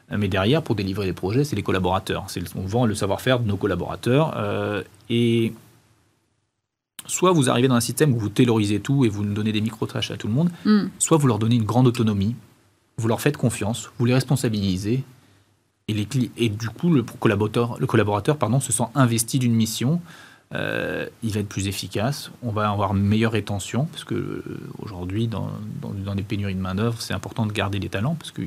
[0.10, 2.28] Mais derrière, pour délivrer les projets, c'est les collaborateurs.
[2.56, 4.34] On vend le savoir-faire de nos collaborateurs.
[4.38, 5.54] Euh, et
[7.06, 10.12] soit vous arrivez dans un système où vous taylorisez tout et vous donnez des micro-tâches
[10.12, 10.86] à tout le monde, mm.
[11.00, 12.36] soit vous leur donnez une grande autonomie,
[12.98, 15.04] vous leur faites confiance, vous les responsabilisez,
[15.90, 20.02] et, les, et du coup, le collaborateur, le collaborateur pardon, se sent investi d'une mission.
[20.54, 24.44] Euh, il va être plus efficace, on va avoir meilleure rétention, parce que euh,
[24.80, 25.50] aujourd'hui, dans,
[25.82, 28.44] dans, dans, des pénuries de main-d'œuvre, c'est important de garder les talents, parce que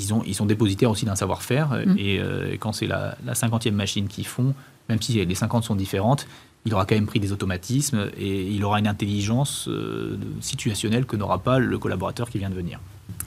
[0.00, 1.70] ils, ont, ils sont dépositaires aussi d'un savoir-faire.
[1.70, 1.96] Mm.
[1.98, 4.54] Euh, et quand c'est la, la 50e machine qu'ils font,
[4.88, 6.26] même si les 50 sont différentes,
[6.66, 11.16] il aura quand même pris des automatismes et il aura une intelligence euh, situationnelle que
[11.16, 12.80] n'aura pas le collaborateur qui vient de venir.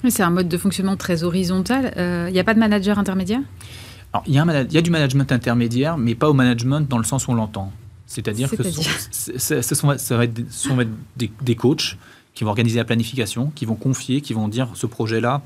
[0.08, 1.94] C'est un mode de fonctionnement très horizontal.
[1.98, 3.42] Euh, il n'y a pas de manager intermédiaire?
[4.28, 7.28] Il y, a y, a du management intermédiaire, mais pas au management dans le sens
[7.28, 7.72] où on l'entend.
[8.06, 10.78] C'est-à-dire que ce sont,
[11.18, 11.98] des, des, coachs
[12.36, 15.42] qui vont organiser la planification, qui vont confier, qui vont dire ce projet-là,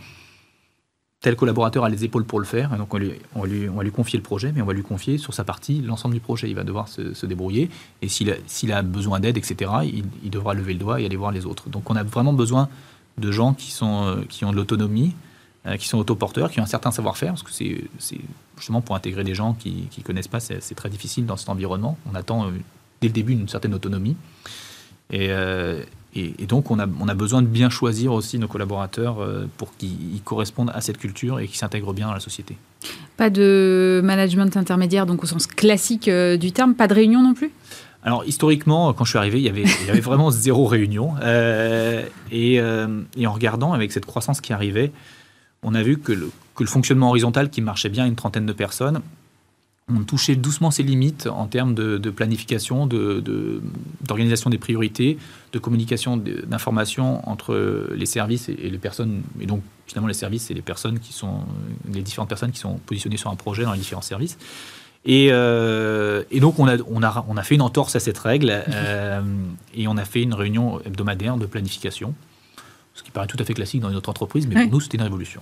[1.21, 4.51] tel collaborateur a les épaules pour le faire, donc on, va lui confier le projet,
[4.53, 6.49] mais on va lui confier sur sa partie l'ensemble du projet.
[6.49, 7.69] Il va devoir se, débrouiller,
[8.01, 9.71] et s'il a, a, besoin d'aide, etc.,
[10.23, 11.69] il, devra lever le doigt et aller voir les autres.
[11.69, 12.69] Donc on a vraiment besoin
[13.17, 15.15] de gens qui, sont, euh, qui ont de l'autonomie,
[15.65, 18.19] euh, qui sont autoporteurs, qui ont un certain savoir-faire, parce que c'est
[18.57, 21.97] justement pour intégrer des gens qui ne connaissent pas, c'est très difficile dans cet environnement.
[22.11, 22.51] On attend euh,
[23.01, 24.15] dès le début une certaine autonomie.
[25.09, 25.29] Et,
[26.17, 29.75] et, donc, on a, on a, besoin de bien choisir aussi nos collaborateurs euh, pour
[29.77, 32.57] qu'ils correspondent à cette culture et qu'ils s'intègrent bien dans la société.
[33.17, 37.33] Pas de management intermédiaire, donc au sens classique euh, du terme, pas de réunion non
[37.33, 37.51] plus?
[38.03, 41.13] Alors historiquement, quand je suis arrivé, il y avait, il y avait vraiment zéro réunion.
[41.21, 44.91] Euh, et, et, en regardant avec cette croissance qui arrivait,
[45.61, 48.45] on a vu que le, que le fonctionnement horizontal qui marchait bien à une trentaine
[48.45, 49.01] de personnes,
[49.93, 55.17] on touchait doucement ses limites en termes de, planification, d'organisation des priorités,
[55.53, 59.21] de communication d'informations entre les services et, les personnes.
[59.39, 61.39] Et donc, finalement, les services, c'est les personnes qui sont,
[61.91, 64.37] les différentes personnes qui sont positionnées sur un projet dans les différents services.
[65.05, 68.51] Et, euh, donc, on a, on, a, on a fait une entorse à cette règle
[68.67, 69.21] euh,
[69.73, 72.13] et on a fait une réunion hebdomadaire de planification,
[72.93, 74.97] ce qui paraît tout à fait classique dans une autre entreprise, mais pour nous, c'était
[74.97, 75.41] une révolution.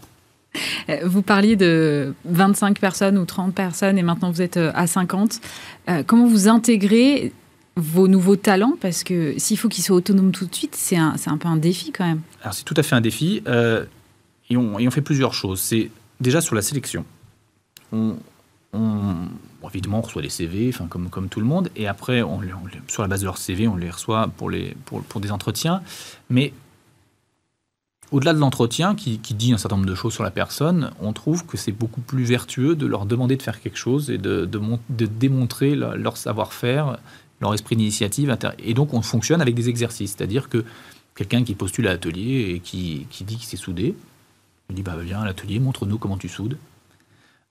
[0.90, 4.88] Euh, vous parliez de 25 personnes ou 30 personnes et maintenant vous êtes euh, à
[4.88, 5.40] 50.
[5.90, 7.32] Euh, comment vous intégrez
[7.76, 8.78] vos nouveaux talents?
[8.80, 11.58] Parce que s'il faut qu'ils soient autonomes tout de suite, c'est un, un, peu un
[11.58, 12.22] défi quand même.
[12.42, 13.44] Alors c'est tout à fait un défi.
[14.50, 15.60] et, on, fait plusieurs choses.
[15.60, 15.90] C'est
[16.20, 17.06] déjà sur la sélection.
[17.92, 18.16] On,
[19.74, 22.40] évidemment, on reçoit des CV, comme, comme tout le monde, et après, on,
[22.88, 25.82] sur la base de leur CV, on les reçoit pour, les, pour, pour des entretiens.
[26.30, 26.54] Mais
[28.12, 31.46] au-delà de l'entretien qui, dit un certain nombre de choses sur la personne, on trouve
[31.46, 34.50] que c'est beaucoup plus vertueux de leur demander de faire quelque chose et de,
[34.90, 36.98] démontrer leur, savoir-faire,
[37.42, 38.36] leur esprit d'initiative.
[38.60, 40.64] Et donc on fonctionne avec des exercices, c'est-à-dire que
[41.16, 43.96] quelqu'un qui postule à l'atelier et qui, dit qu'il s'est soudé,
[44.70, 46.58] il dit bah, viens à l'atelier, montre-nous comment tu soudes.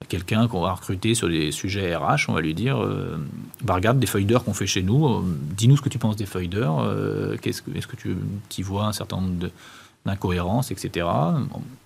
[0.09, 3.17] Quelqu'un qu'on va recruter sur des sujets RH, on va lui dire euh,
[3.62, 5.23] bah, regarde des feuilles qu'on fait chez nous, euh,
[5.57, 8.17] dis-nous ce que tu penses des feuilles euh, est-ce que tu
[8.59, 9.51] y vois un certain nombre de
[10.05, 11.07] d'incohérence, etc.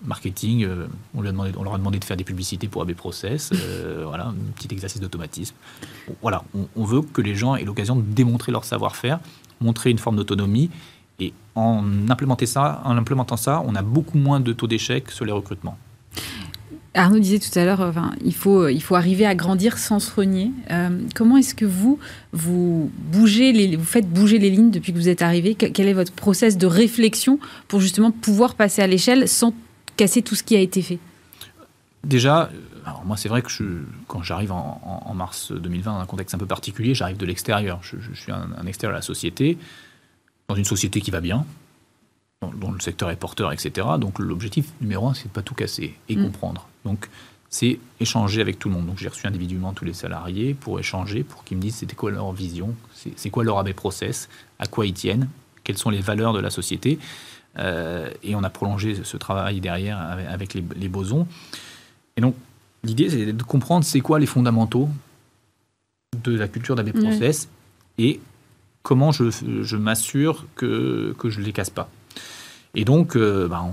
[0.03, 4.27] marketing, euh, on, leur a demandé de faire des publicités pour AB Process, euh, voilà,
[4.27, 5.55] un petit exercice d'automatisme.
[6.21, 6.43] Voilà,
[6.75, 9.19] on, veut que les gens aient l'occasion de démontrer leur savoir-faire,
[9.61, 10.69] montrer une forme d'autonomie,
[11.21, 11.83] et en,
[12.45, 15.77] ça, en implémentant ça, on a beaucoup moins de taux d'échec sur les recrutements.
[16.95, 20.13] Arnaud disait tout à l'heure, enfin, il, faut, il faut arriver à grandir sans se
[20.13, 20.51] renier.
[20.71, 21.99] Euh, comment est-ce que vous,
[22.33, 25.53] vous, bougez les, vous faites bouger les lignes depuis que vous êtes arrivé?
[25.53, 29.53] Quel est votre process de réflexion pour justement pouvoir passer à l'échelle sans
[29.97, 30.97] casser tout ce qui a été fait?
[32.03, 32.49] Déjà,
[32.85, 33.63] alors moi c'est vrai que je,
[34.07, 37.81] quand j'arrive en, mars 2020 dans un contexte un peu particulier, j'arrive de l'extérieur.
[37.83, 39.57] Je, suis un, un extérieur à la société,
[40.47, 41.45] dans une société qui va bien,
[42.41, 43.87] dont le secteur est porteur, etc.
[43.99, 46.23] Donc l'objectif numéro un, c'est de pas tout casser et mm.
[46.23, 46.68] comprendre.
[46.85, 47.09] Donc
[47.49, 48.85] c'est échanger avec tout le monde.
[48.85, 52.11] Donc j'ai reçu individuellement tous les salariés pour échanger, pour qu'ils me disent c'était quoi
[52.11, 55.27] leur vision, c'est quoi leur AB process, à quoi ils tiennent,
[55.63, 56.99] quelles sont les valeurs de la société.
[57.57, 61.27] et on a prolongé ce travail derrière avec, les, bosons.
[62.15, 62.35] Et donc,
[62.83, 64.87] l'idée, c'est de comprendre c'est quoi les fondamentaux
[66.23, 67.49] de la culture d'AB Process
[67.97, 68.19] et
[68.83, 71.89] comment je, m'assure que, que je ne les casse pas.
[72.75, 73.63] Et donc, bah,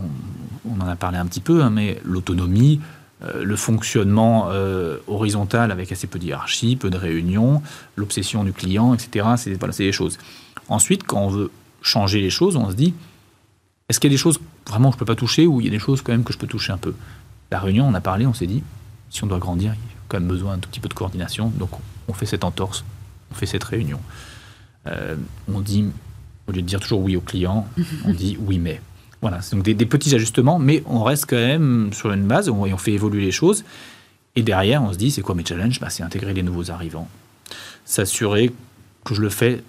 [0.64, 5.70] on, en a parlé un petit peu, hein, mais l'autonomie, euh, le fonctionnement euh, horizontal
[5.72, 7.62] avec assez peu d'hierarchie, peu de réunions,
[7.96, 9.26] l'obsession du client, etc.
[9.36, 10.18] C'est voilà, des choses.
[10.68, 11.50] Ensuite, quand on veut
[11.80, 12.94] changer les choses, on se dit
[13.88, 15.64] est-ce qu'il y a des choses vraiment que je ne peux pas toucher ou il
[15.64, 16.94] y a des choses quand même que je peux toucher un peu?
[17.50, 18.62] La réunion, on a parlé, on s'est dit
[19.10, 20.94] si on doit grandir, il y a quand même besoin d'un tout petit peu de
[20.94, 21.50] coordination.
[21.50, 21.70] Donc,
[22.08, 22.84] on fait cette entorse,
[23.30, 24.00] on fait cette réunion.
[24.86, 25.16] Euh,
[25.52, 25.86] on dit,
[26.48, 27.68] au lieu de dire toujours oui au client,
[28.04, 28.80] on dit oui mais.
[29.22, 32.62] Voilà, c'est donc des, petits ajustements, mais on reste quand même sur une base, on,
[32.62, 33.64] on fait évoluer les choses.
[34.36, 35.80] Et derrière, on se dit, c'est quoi mes challenges?
[35.80, 37.08] Bah, C'est intégrer les nouveaux arrivants,
[37.84, 38.52] s'assurer
[39.04, 39.62] que je le fais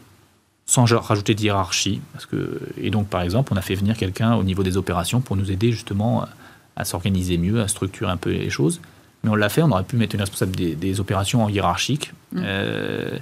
[0.66, 2.02] sans rajouter de hiérarchie.
[2.12, 5.22] Parce que, et donc, par exemple, on a fait venir quelqu'un au niveau des opérations
[5.22, 6.26] pour nous aider justement
[6.76, 8.82] à, s'organiser mieux, à structurer un peu les choses.
[9.24, 12.12] Mais on l'a fait, on aurait pu mettre une responsable des, opérations en hiérarchique.
[12.34, 12.42] Mmh.
[12.44, 13.18] Euh,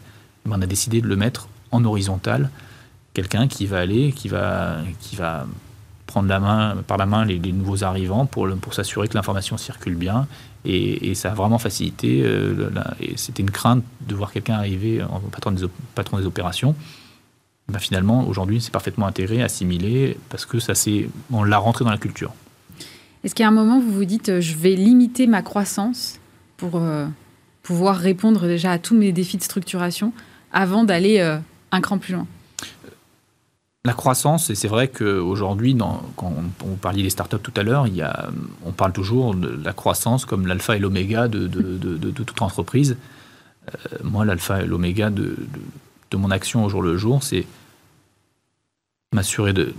[0.50, 2.50] on a décidé de le mettre en horizontal.
[3.14, 5.46] Quelqu'un qui va aller, qui va, qui va
[6.15, 9.95] prendre la main, par la main les, nouveaux arrivants pour, pour s'assurer que l'information circule
[9.95, 10.28] bien.
[10.63, 12.21] Et, ça a vraiment facilité.
[12.23, 12.69] Euh,
[13.17, 16.73] c'était une crainte de voir quelqu'un arriver en patron des, patron des opérations.
[17.67, 21.91] Ben finalement, aujourd'hui, c'est parfaitement intégré, assimilé, parce que ça c'est, on l'a rentré dans
[21.91, 22.34] la culture.
[23.25, 26.21] Est-ce qu'à un moment, vous vous dites, euh, je vais limiter ma croissance
[26.56, 27.08] pour euh,
[27.62, 30.13] pouvoir répondre déjà à tous mes défis de structuration
[30.54, 31.19] avant d'aller
[31.71, 32.25] un cran plus loin?
[33.86, 37.86] La croissance, et c'est vrai qu'aujourd'hui, quand on, on, parlait des startups tout à l'heure,
[38.65, 41.48] on parle toujours de la croissance comme l'alpha et l'oméga de,
[42.12, 42.98] toute entreprise.
[43.67, 45.38] Euh, moi, l'alpha et l'oméga de,
[46.13, 47.45] mon action au jour le jour, c'est
[49.12, 49.74] m'assurer de,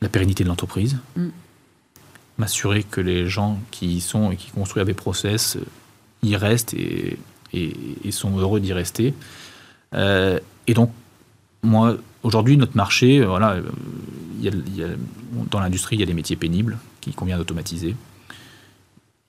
[0.00, 1.28] la pérennité de l'entreprise, mm.
[2.38, 5.58] m'assurer que les gens qui y sont et qui construisent des process
[6.22, 7.18] y restent et,
[8.10, 9.12] sont heureux d'y rester.
[9.94, 10.92] Euh, et donc,
[11.62, 13.60] moi, aujourd'hui, notre marché, euh, voilà,
[14.44, 14.96] euh,
[15.50, 17.96] dans l'industrie, il y a des métiers pénibles qui convient d'automatiser.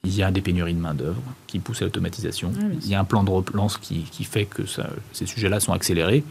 [0.03, 2.53] Il y a des pénuries de main-d'œuvre qui poussent à l'automatisation.
[2.57, 4.63] Ah il y a un plan de relance qui, fait que
[5.11, 6.23] ces sujets-là sont accélérés.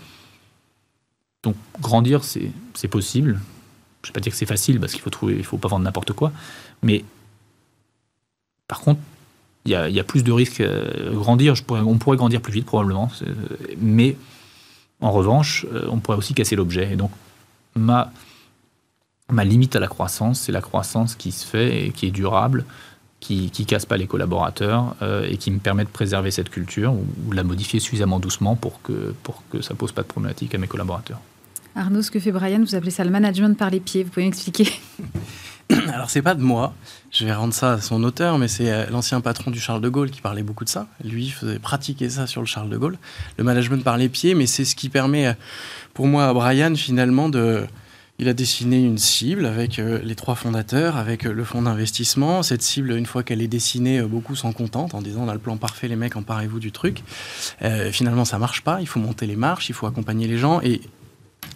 [1.42, 3.40] Donc, grandir, c'est possible.
[4.02, 5.68] Je ne vais pas dire que c'est facile parce qu'il faut trouver, il faut pas
[5.68, 6.32] vendre n'importe quoi.
[6.82, 7.04] Mais
[8.68, 9.00] par contre,
[9.66, 10.60] il y a, plus de risques.
[10.60, 13.10] Euh, grandir, je pourrais, on pourrait grandir plus vite probablement.
[13.78, 14.16] Mais
[15.00, 16.92] en revanche, euh, on pourrait aussi casser l'objet.
[16.92, 17.10] Et donc,
[17.74, 18.12] ma,
[19.30, 22.64] ma limite à la croissance, c'est la croissance qui se fait et qui est durable,
[23.20, 26.92] qui ne casse pas les collaborateurs euh, et qui me permet de préserver cette culture
[26.92, 30.54] ou, la modifier suffisamment doucement pour que, pour que ça ne pose pas de problématique
[30.54, 31.20] à mes collaborateurs.
[31.74, 34.02] Arnaud, ce que fait Brian, vous appelez ça le management par les pieds.
[34.02, 34.68] Vous pouvez m'expliquer?
[35.92, 36.72] Alors, c'est pas de moi.
[37.10, 39.88] Je vais rendre ça à son auteur, mais c'est euh, l'ancien patron du Charles de
[39.88, 40.86] Gaulle qui parlait beaucoup de ça.
[41.04, 42.96] Lui faisait pratiquer ça sur le Charles de Gaulle.
[43.36, 45.32] Le management par les pieds, mais c'est ce qui permet, euh,
[45.92, 47.66] pour moi, à Brian, finalement, de.
[48.20, 52.42] Il a dessiné une cible avec euh, les trois fondateurs, avec le fonds d'investissement.
[52.42, 55.38] Cette cible, une fois qu'elle est dessinée, beaucoup sont contents en disant on a le
[55.38, 57.04] plan parfait, les mecs, emparez-vous du truc.
[57.92, 58.80] finalement, ça marche pas.
[58.80, 60.60] Il faut monter les marches, il faut accompagner les gens.
[60.62, 60.80] Et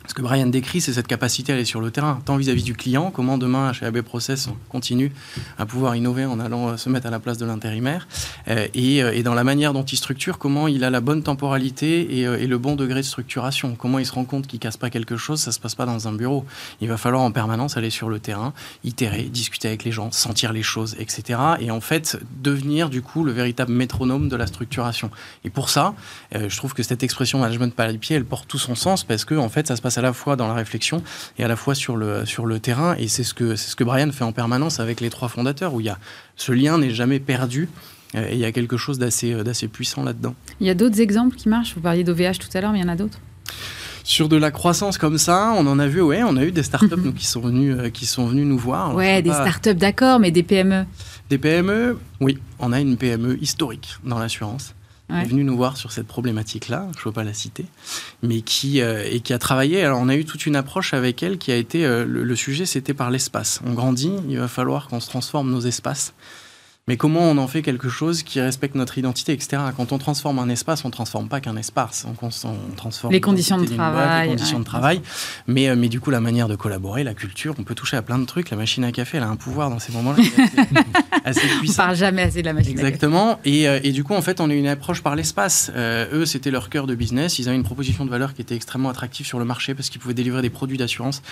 [0.06, 2.74] ce que Brian décrit, c'est cette capacité à aller sur le terrain, tant vis-à-vis du
[2.74, 5.12] client, comment demain, chez AB Process, on continue
[5.58, 8.08] à pouvoir innover en allant euh, se mettre à la place de l'intérimaire,
[8.48, 12.20] euh, euh, et, dans la manière dont il structure, comment il a la bonne temporalité
[12.20, 15.16] et, le bon degré de structuration, comment il se rend compte qu'il casse pas quelque
[15.16, 16.44] chose, ça se passe pas dans un bureau.
[16.80, 18.52] Il va falloir en permanence aller sur le terrain,
[18.84, 21.38] itérer, discuter avec les gens, sentir les choses, etc.
[21.60, 25.10] Et en fait, devenir du coup le véritable métronome de la structuration.
[25.44, 25.94] Et pour ça,
[26.34, 29.24] je trouve que cette expression management par les pieds, elle porte tout son sens parce
[29.24, 31.02] que en fait, ça se passe à la fois dans la réflexion
[31.38, 32.94] et à la fois sur le, sur le terrain.
[32.98, 35.74] Et c'est ce, que, c'est ce que Brian fait en permanence avec les trois fondateurs,
[35.74, 35.98] où il y a,
[36.36, 37.68] ce lien n'est jamais perdu.
[38.14, 40.34] Euh, et il y a quelque chose d'assez, euh, d'assez puissant là-dedans.
[40.60, 41.74] Il y a d'autres exemples qui marchent?
[41.74, 43.18] Vous parliez d'OVH tout à l'heure, mais il y en a d'autres?
[44.04, 46.62] Sur de la croissance comme ça, on en a vu, ouais, on a eu des
[46.62, 48.94] startups nous, qui, sont venus, euh, qui sont venus nous voir.
[48.94, 50.84] ouais, des startups, d'accord, mais des PME.
[51.30, 54.74] Des PME, oui, on a une PME historique dans l'assurance
[55.20, 57.64] est venu nous voir sur cette problématique-là, je ne veux pas la citer,
[58.22, 59.82] mais qui, euh, et qui a travaillé.
[59.84, 61.84] Alors, on a eu toute une approche avec elle qui a été.
[61.84, 63.60] Euh, le, sujet, c'était par l'espace.
[63.66, 66.14] On grandit, il va falloir qu'on se transforme nos espaces.
[66.88, 69.62] Mais comment on en fait quelque chose qui respecte notre identité, etc.
[69.76, 72.14] Quand on transforme un espace, on ne transforme pas qu'un espace, on,
[72.74, 75.00] transforme les conditions de travail, les conditions de travail.
[75.46, 78.02] Mais, euh, mais du coup, la manière de collaborer, la culture, on peut toucher à
[78.02, 78.50] plein de trucs.
[78.50, 80.24] La machine à café, elle a un pouvoir dans ces moments-là
[81.24, 81.84] assez, puissant.
[81.84, 83.34] On parle jamais assez de la machine Exactement.
[83.34, 83.60] à café.
[83.60, 85.70] Et, euh, et du coup, en fait, on a une approche par l'espace.
[85.76, 87.38] Euh, eux, c'était leur cœur de business.
[87.38, 90.00] Ils avaient une proposition de valeur qui était extrêmement attractive sur le marché parce qu'ils
[90.00, 91.22] pouvaient délivrer des produits d'assurance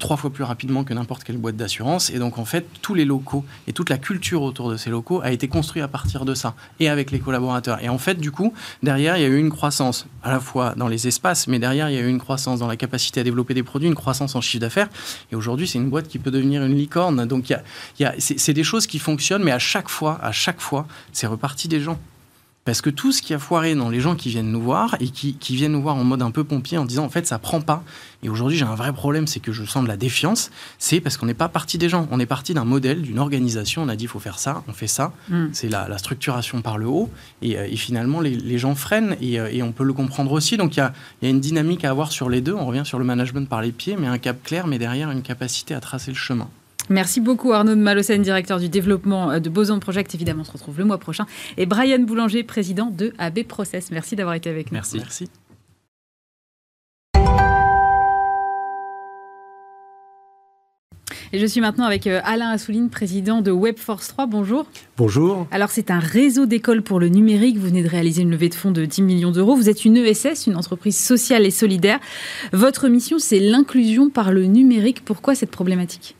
[0.00, 2.10] trois fois plus rapidement que n'importe quelle boîte d'assurance.
[2.10, 4.95] Et donc, en fait, tous les locaux et toute la culture autour de ces locaux
[5.22, 7.82] a été construit à partir de ça et avec les collaborateurs.
[7.82, 10.74] Et en fait, du coup, derrière, il y a eu une croissance à la fois
[10.76, 13.24] dans les espaces, mais derrière, il y a eu une croissance dans la capacité à
[13.24, 14.88] développer des produits, une croissance en chiffre d'affaires.
[15.32, 17.26] Et aujourd'hui, c'est une boîte qui peut devenir une licorne.
[17.26, 17.58] Donc, il
[18.00, 21.26] y a, c'est des choses qui fonctionnent, mais à chaque fois, à chaque fois, c'est
[21.26, 21.98] reparti des gens.
[22.66, 25.08] Parce que tout ce qui a foiré dans les gens qui viennent nous voir et
[25.08, 27.60] qui, viennent nous voir en mode un peu pompier en disant en fait ça prend
[27.60, 27.84] pas.
[28.24, 30.50] Et aujourd'hui j'ai un vrai problème, c'est que je sens de la défiance.
[30.78, 33.82] C'est parce qu'on n'est pas parti des gens, on est parti d'un modèle, d'une organisation.
[33.82, 35.12] On a dit il faut faire ça, on fait ça.
[35.28, 35.46] Mm.
[35.52, 37.08] C'est la, structuration par le haut.
[37.40, 40.56] Et, euh, finalement les, gens freinent euh, et, on peut le comprendre aussi.
[40.56, 40.92] Donc il y a,
[41.22, 42.54] y a, une dynamique à avoir sur les deux.
[42.54, 45.22] On revient sur le management par les pieds, mais un cap clair, mais derrière une
[45.22, 46.48] capacité à tracer le chemin.
[46.88, 50.14] Merci beaucoup Arnaud de Malocène, directeur du développement euh, de Boson Project.
[50.14, 51.26] Évidemment, on se retrouve le mois prochain.
[51.56, 53.90] Et Brian Boulanger, président de AB Process.
[53.90, 54.74] Merci d'avoir été avec nous.
[54.74, 54.98] Merci.
[54.98, 55.28] Merci.
[61.32, 64.26] Et je suis maintenant avec euh, Alain Assouline, président de Webforce 3.
[64.26, 64.66] Bonjour.
[64.96, 65.46] Bonjour.
[65.50, 67.58] Alors, c'est un réseau d'écoles pour le numérique.
[67.58, 69.56] Vous venez de réaliser une levée de fonds de 10 millions d'euros.
[69.56, 71.98] Vous êtes une ESS, une entreprise sociale et solidaire.
[72.52, 75.04] Votre mission, c'est l'inclusion par le numérique.
[75.04, 76.15] Pourquoi cette problématique?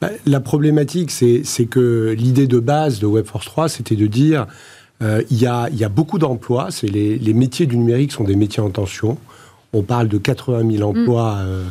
[0.00, 4.46] Bah, la problématique, c'est que l'idée de base de Webforce 3, c'était de dire
[5.02, 8.36] euh, il, y a, y, a, beaucoup d'emplois, les, les métiers du numérique sont des
[8.36, 9.18] métiers en tension.
[9.72, 11.46] On parle de 80 000 emplois mm.
[11.46, 11.64] euh,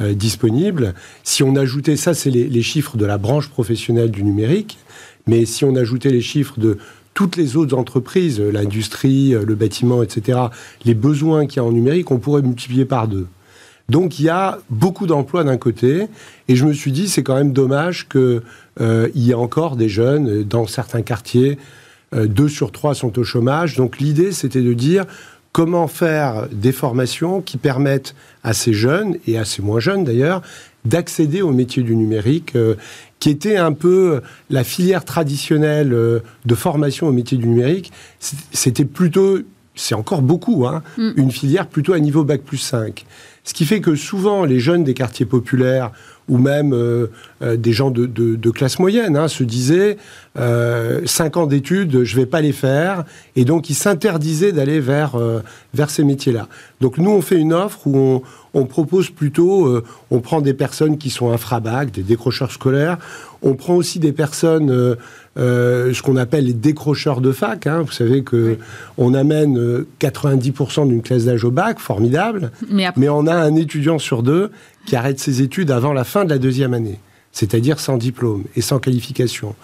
[0.00, 0.94] euh, disponibles.
[1.22, 4.78] Si on ajoutait ça, c'est les, les, chiffres de la branche professionnelle du numérique,
[5.26, 6.78] mais si on ajoutait les chiffres de
[7.14, 10.38] toutes les autres entreprises, l'industrie, le bâtiment, etc.,
[10.84, 13.26] les besoins qu'il y a en numérique, on pourrait multiplier par deux.
[13.88, 16.06] Donc il y a beaucoup d'emplois d'un côté,
[16.48, 18.42] et je me suis dit c'est quand même dommage qu'il
[18.80, 21.58] euh, y ait encore des jeunes dans certains quartiers.
[22.14, 23.76] Euh, deux sur trois sont au chômage.
[23.76, 25.04] Donc l'idée c'était de dire
[25.52, 30.42] comment faire des formations qui permettent à ces jeunes et à ces moins jeunes d'ailleurs
[30.84, 32.74] d'accéder au métier du numérique, euh,
[33.20, 34.20] qui était un peu
[34.50, 37.92] la filière traditionnelle de formation au métier du numérique.
[38.18, 39.38] C'était plutôt,
[39.74, 41.10] c'est encore beaucoup, hein, mm.
[41.16, 43.04] une filière plutôt à niveau bac plus 5.
[43.44, 45.90] Ce qui fait que souvent, les jeunes des quartiers populaires
[46.28, 47.08] ou même euh,
[47.42, 49.96] euh, des gens de, classe moyenne hein, se disaient
[50.38, 53.04] euh, cinq ans d'études, je vais pas les faire,
[53.34, 55.16] et donc ils s'interdisaient d'aller vers
[55.74, 56.48] vers ces métiers-là.
[56.80, 58.22] Donc nous, on fait une offre où on,
[58.54, 62.98] on propose plutôt, on prend des personnes qui sont infrabac, des décrocheurs scolaires,
[63.42, 64.96] on prend aussi des personnes
[65.38, 67.66] euh, ce qu'on appelle les décrocheurs de fac.
[67.66, 67.82] Hein.
[67.82, 68.58] Vous savez que
[68.98, 73.98] on amène 90% euh, d'une classe d'âge au bac, formidable, mais, on a un étudiant
[73.98, 74.50] sur deux
[74.86, 76.98] qui arrête ses études avant la fin de la deuxième année,
[77.32, 79.54] c'est-à-dire sans diplôme et sans qualification.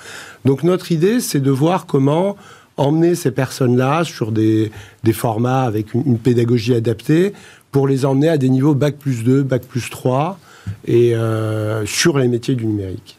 [0.45, 2.37] Donc notre idée, c'est de voir comment
[2.79, 4.71] emmener ces personnes-là sur des,
[5.13, 7.35] formats avec une, pédagogie adaptée
[7.73, 10.39] pour les emmener à des niveaux bac plus 2, bac plus 3
[10.87, 13.18] et euh, sur les métiers du numérique.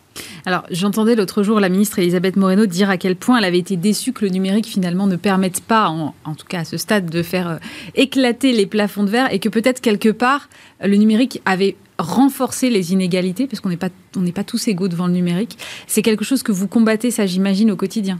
[0.49, 3.77] Alors, j'entendais l'autre jour la ministre Elisabeth Moreno dire à quel point elle avait été
[3.77, 7.21] déçue que le numérique finalement ne permette pas, en, tout cas à ce stade, de
[7.21, 7.57] faire euh,
[7.93, 10.49] éclater les plafonds de verre et que peut-être quelque part
[10.83, 13.91] le numérique avait renforcé les inégalités parce qu'on n'est pas,
[14.33, 15.55] pas tous égaux devant le numérique.
[15.85, 18.19] C'est quelque chose que vous combattez, ça j'imagine, au quotidien.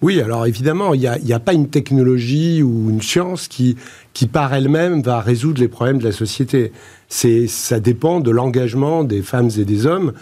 [0.00, 3.74] Oui, alors évidemment, il n'y a, pas une technologie ou une science qui,
[4.12, 6.70] qui par elle-même va résoudre les problèmes de la société.
[7.08, 10.12] Ça dépend de l'engagement des femmes et des hommes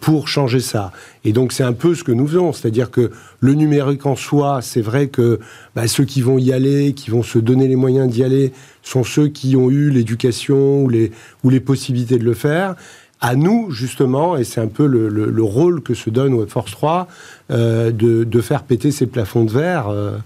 [0.00, 0.92] pour changer ça.
[1.24, 3.10] Et donc c'est un peu ce que nous faisons, c'est-à-dire que
[3.40, 5.40] le numérique en soi, c'est vrai que
[5.74, 8.52] bah, ceux qui vont y aller, qui vont se donner les moyens d'y aller,
[8.82, 11.12] sont ceux qui ont eu l'éducation ou les,
[11.44, 12.76] ou les possibilités de le faire.
[13.24, 17.06] À nous, justement, et c'est un peu le, le, rôle que se donne Webforce 3,
[17.52, 19.88] euh, de, de, faire péter ces plafonds de verre.
[19.90, 20.16] Euh,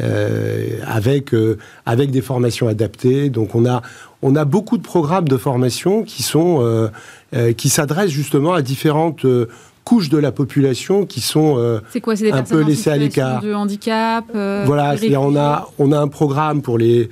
[0.00, 3.28] euh avec, euh, avec des formations adaptées.
[3.28, 3.82] Donc on a,
[4.22, 6.88] on a beaucoup de programmes de formation qui sont euh,
[7.34, 9.48] euh, qui s'adressent justement à différentes euh,
[9.84, 13.40] couches de la population qui sont quoi, des un peu laissées à l'écart.
[13.40, 14.24] De handicap.
[14.34, 17.08] voilà, on a on a un programme pour les,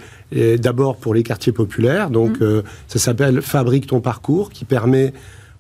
[0.59, 2.63] d'abord pour les quartiers populaires, donc mmh.
[2.87, 5.15] ça s'appelle Fabrique ton parcours, qui permet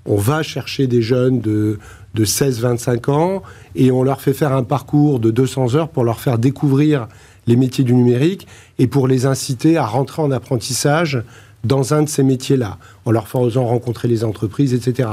[0.04, 1.78] on va chercher des jeunes de,
[2.14, 3.42] de 16-25 ans
[3.74, 7.08] et on leur fait faire un parcours de 200 heures pour leur faire découvrir
[7.46, 8.46] les métiers du numérique
[8.78, 11.22] et pour les inciter à rentrer en apprentissage
[11.64, 15.08] dans un de ces métiers-là, en leur faisant rencontrer les entreprises, etc.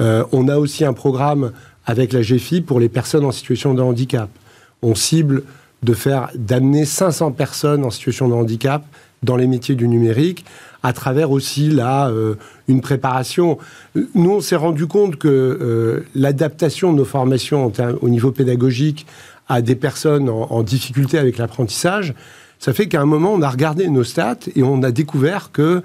[0.00, 1.52] Euh, on a aussi un programme
[1.86, 4.28] avec la GFI pour les personnes en situation de handicap.
[4.82, 5.42] On cible
[5.82, 8.84] de faire d'amener 500 personnes en situation de handicap
[9.22, 10.44] dans les métiers du numérique
[10.82, 12.34] à travers aussi là euh,
[12.68, 13.58] une préparation.
[14.14, 19.06] Nous, on s'est rendu compte que euh, l'adaptation de nos formations au niveau pédagogique
[19.48, 22.14] à des personnes en, difficulté avec l'apprentissage,
[22.58, 25.82] ça fait qu'à un moment, on a regardé nos stats et on a découvert que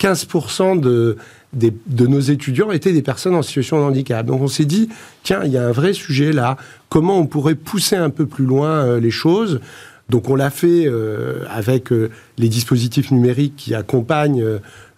[0.00, 1.16] 15% de,
[1.54, 4.26] de, nos étudiants étaient des personnes en situation de handicap.
[4.26, 4.88] Donc on s'est dit,
[5.22, 6.56] tiens, il y a un vrai sujet là,
[6.88, 9.60] comment on pourrait pousser un peu plus loin euh, les choses?
[10.10, 14.44] Donc on l'a fait euh, avec euh, les dispositifs numériques qui accompagnent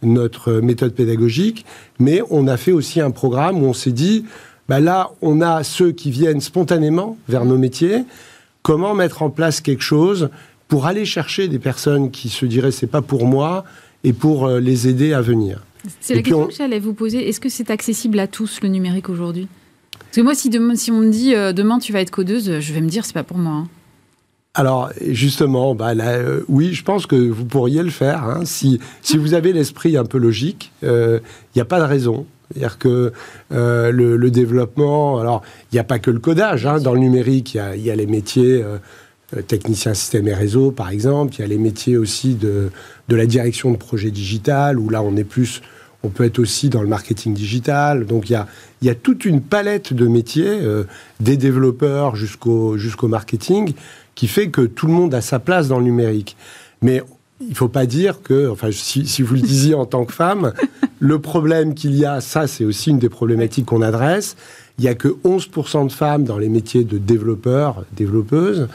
[0.03, 1.65] notre méthode pédagogique,
[1.99, 4.25] mais on a fait aussi un programme où on s'est dit,
[4.69, 8.05] bah là, on a ceux qui viennent spontanément vers nos métiers,
[8.63, 10.31] comment mettre en place quelque chose
[10.69, 13.65] pour aller chercher des personnes qui se diraient c'est pas pour moi
[14.05, 15.65] et pour les aider à venir?
[16.01, 17.29] C'est la question que j'allais vous poser.
[17.29, 19.49] Est-ce que c'est accessible à tous le numérique aujourd'hui?
[19.99, 22.73] Parce que moi, si, demain, si on me dit demain tu vas être codeuse, je
[22.73, 23.53] vais me dire c'est pas pour moi.
[23.53, 23.69] Hein.
[24.59, 28.25] Alors justement, bah, euh, oui, je pense que vous pourriez le faire.
[28.25, 28.45] Hein.
[28.45, 31.21] si, si vous avez l'esprit un peu logique, il euh,
[31.55, 32.27] n'y a pas de raison.
[32.51, 33.13] C'est-à-dire que
[33.53, 36.67] euh, le, développement, alors il n'y a pas que le codage.
[36.67, 36.81] Hein.
[36.81, 38.65] dans le numérique, il y, a, les métiers
[39.47, 41.35] technicien système et réseau, par exemple.
[41.35, 42.71] Il y a les métiers aussi de,
[43.09, 45.63] de la direction de projet digital, où là on est plus
[46.05, 48.07] on peut être aussi dans le marketing digital.
[48.07, 48.47] Donc il y a,
[48.83, 50.61] y a toute une palette de métiers,
[51.21, 53.73] des développeurs jusqu'au jusqu'au marketing,
[54.15, 56.37] qui fait que tout le monde a sa place dans le numérique.
[56.83, 57.03] Mais
[57.41, 60.53] il ne faut pas dire que, enfin, si, vous le disiez en tant que femme,
[60.99, 64.37] le problème qu'il y a, ça c'est aussi une des problématiques qu'on adresse,
[64.79, 68.69] il n'y a que 11% de femmes dans les métiers de développeurs, développeuses,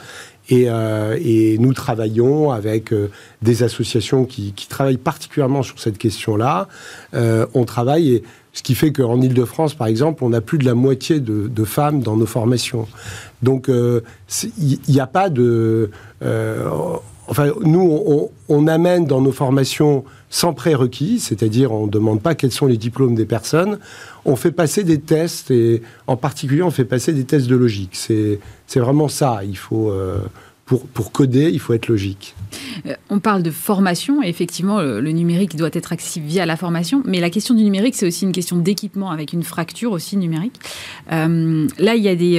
[0.50, 3.10] et, euh, nous travaillons avec euh,
[3.40, 6.68] des associations qui, travaillent particulièrement sur cette question-là.
[7.14, 10.66] Euh, on travaille, et ce qui fait qu'en Ile-de-France, par exemple, on a plus de
[10.66, 12.86] la moitié de, femmes dans nos formations.
[13.42, 14.00] Donc, il euh,
[14.88, 15.90] n'y a pas de...
[17.26, 22.52] Enfin, nous, on, amène dans nos formations sans prérequis, c'est-à-dire on ne demande pas quels
[22.52, 23.78] sont les diplômes des personnes.
[24.24, 27.96] On fait passer des tests, et en particulier, on fait passer des tests de logique.
[27.96, 28.40] C'est
[28.80, 29.40] vraiment ça.
[29.44, 29.90] Il faut...
[29.90, 30.18] Euh,
[30.66, 32.34] pour, pour, coder, il faut être logique.
[32.86, 37.02] Euh, on parle de formation, et effectivement, le, numérique doit être accessible via la formation,
[37.04, 40.58] mais la question du numérique, c'est aussi une question d'équipement, avec une fracture aussi numérique.
[41.12, 42.38] Euh, là, il y a des,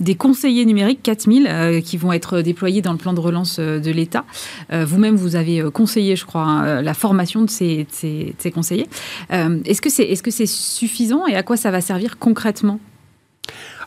[0.00, 4.24] des conseillers numériques, 4000, qui vont être déployés dans le plan de relance de l'État.
[4.70, 8.88] Vous-même, vous avez conseillé, je crois, hein, la formation de ces, ces conseillers.
[9.30, 12.80] Est-ce que c'est est -ce c'est suffisant et à quoi ça va servir concrètement?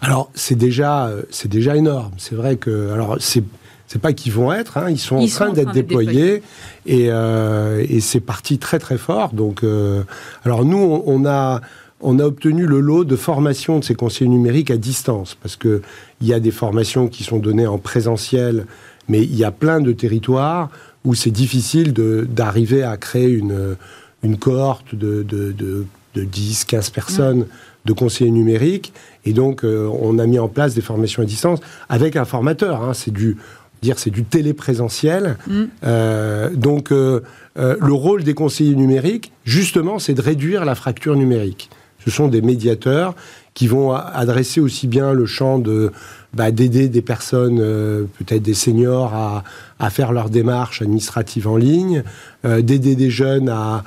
[0.01, 1.11] Alors c'est déjà
[1.45, 2.11] déjà énorme.
[2.17, 3.43] C'est vrai que alors c'est
[3.87, 6.43] c'est pas qu'ils vont être, hein, ils sont en train d'être déployés
[6.85, 9.33] et, euh, et c'est parti très très fort.
[9.33, 10.03] Donc euh,
[10.43, 11.61] alors nous on, a
[12.01, 15.81] on a obtenu le lot de formation de ces conseillers numériques à distance parce que
[16.21, 18.65] il y a des formations qui sont données en présentiel,
[19.07, 20.69] mais il y a plein de territoires
[21.05, 23.75] où c'est difficile d'arriver à créer une,
[24.23, 25.85] une cohorte de, de, de,
[26.15, 27.45] de 10, 15 personnes
[27.85, 28.93] de conseillers numériques.
[29.25, 32.83] Et donc, euh, on a mis en place des formations à distance avec un formateur.
[32.83, 32.93] Hein.
[32.93, 33.37] c'est du,
[33.81, 35.37] dire c'est du téléprésentiel.
[35.47, 35.63] Mm.
[35.83, 37.21] Euh, donc, euh,
[37.55, 41.69] le rôle des conseillers numériques, justement, c'est de réduire la fracture numérique.
[42.07, 43.15] Ce sont des médiateurs
[43.53, 45.91] qui vont adresser aussi bien le champ de
[46.33, 49.43] bah, d'aider des personnes, peut-être des seniors, à,
[49.79, 52.03] à, faire leurs démarches administratives en ligne,
[52.43, 53.83] d'aider des jeunes à,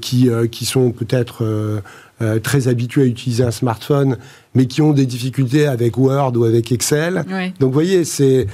[0.00, 1.80] qui, qui sont peut-être
[2.22, 4.18] euh, très habitués à utiliser un smartphone,
[4.54, 7.24] mais qui ont des difficultés avec Word ou avec Excel.
[7.58, 8.46] Donc, vous voyez, c'est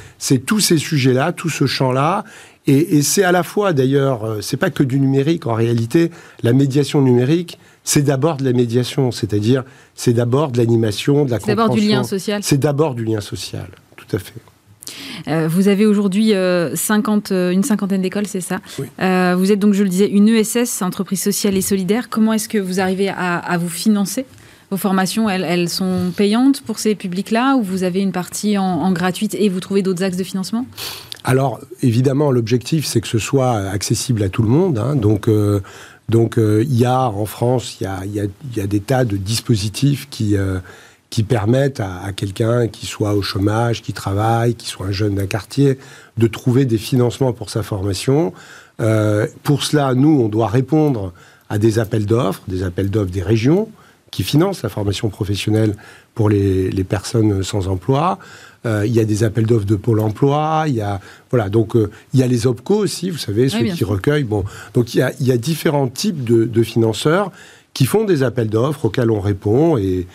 [0.47, 2.23] tous ces sujets-là, tout ce champ-là.
[2.67, 5.47] Et, c'est à la fois, d'ailleurs, euh, c'est pas que du numérique.
[5.47, 6.11] En réalité,
[6.43, 9.63] la médiation numérique, c'est d'abord de la médiation, c'est-à-dire
[9.95, 11.47] c'est d'abord de l'animation, de la compréhension.
[11.47, 12.43] C'est d'abord du lien social.
[12.43, 14.41] C'est d'abord du lien social, tout à fait.
[15.29, 16.33] Euh, vous avez aujourd'hui
[16.75, 18.59] 50, euh, une cinquantaine d'écoles, c'est ça?
[19.37, 22.09] Vous êtes donc, je le disais, une ESS, entreprise sociale et solidaire.
[22.09, 24.27] Comment est-ce que vous arrivez à, vous financer?
[24.71, 29.35] Vos formations, elles, sont payantes pour ces publics-là ou vous avez une partie en, gratuite
[29.39, 30.67] et vous trouvez d'autres axes de financement?
[31.25, 34.79] Alors, évidemment, l'objectif, c'est que ce soit accessible à tout le monde.
[34.79, 34.97] Hein.
[34.97, 35.29] donc,
[36.09, 40.09] donc il y a en France, il y a, y a, des tas de dispositifs
[40.09, 40.37] qui
[41.11, 45.27] qui permettent à, quelqu'un qui soit au chômage, qui travaille, qui soit un jeune d'un
[45.27, 45.79] quartier,
[46.17, 48.33] de trouver des financements pour sa formation.
[48.81, 51.13] Euh, pour cela, nous, on doit répondre
[51.49, 53.69] à des appels d'offres, des appels d'offres des régions
[54.11, 55.75] qui financent la formation professionnelle
[56.15, 58.19] pour les, personnes sans emploi.
[58.65, 60.65] Euh, il y a des appels d'offres de Pôle Emploi.
[60.69, 61.01] Il y a
[61.31, 64.25] voilà donc euh, il y a les OPCO aussi, vous savez, ceux qui recueillent.
[64.25, 64.45] Bon,
[64.75, 67.31] donc il y a, différents types de, de financeurs
[67.75, 70.07] qui font des appels d'offres auxquels on répond et,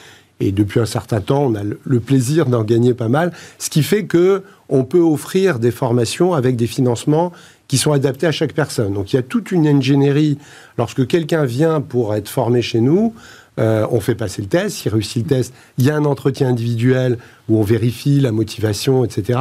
[0.42, 3.84] et depuis un certain temps, on a le plaisir d'en gagner pas mal, ce qui
[3.84, 7.32] fait que on peut offrir des formations avec des financements
[7.68, 8.94] qui sont adaptés à chaque personne.
[8.94, 10.39] Donc il y a toute une ingénierie.
[10.78, 13.14] Lorsque quelqu'un vient pour être formé chez nous,
[13.60, 16.47] euh, on fait passer le test, s'il réussit le test, il y a un entretien
[16.47, 17.18] individuel
[17.49, 19.39] où on vérifie la motivation, etc.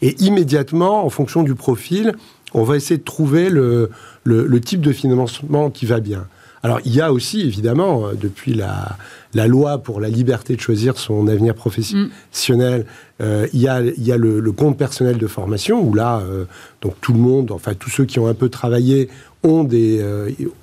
[0.00, 2.14] Et immédiatement, en fonction du profil,
[2.54, 3.90] on va essayer de trouver le,
[4.24, 6.26] le type de financement qui va bien.
[6.62, 8.96] Alors il y a aussi, évidemment, euh, depuis la,
[9.34, 12.84] la loi pour la liberté de choisir son avenir professionnel,
[13.22, 16.44] euh, il y a, y a le, compte personnel de formation où là, euh,
[16.82, 19.08] donc tout le monde, enfin tous ceux qui ont un peu travaillé
[19.42, 20.04] ont, des,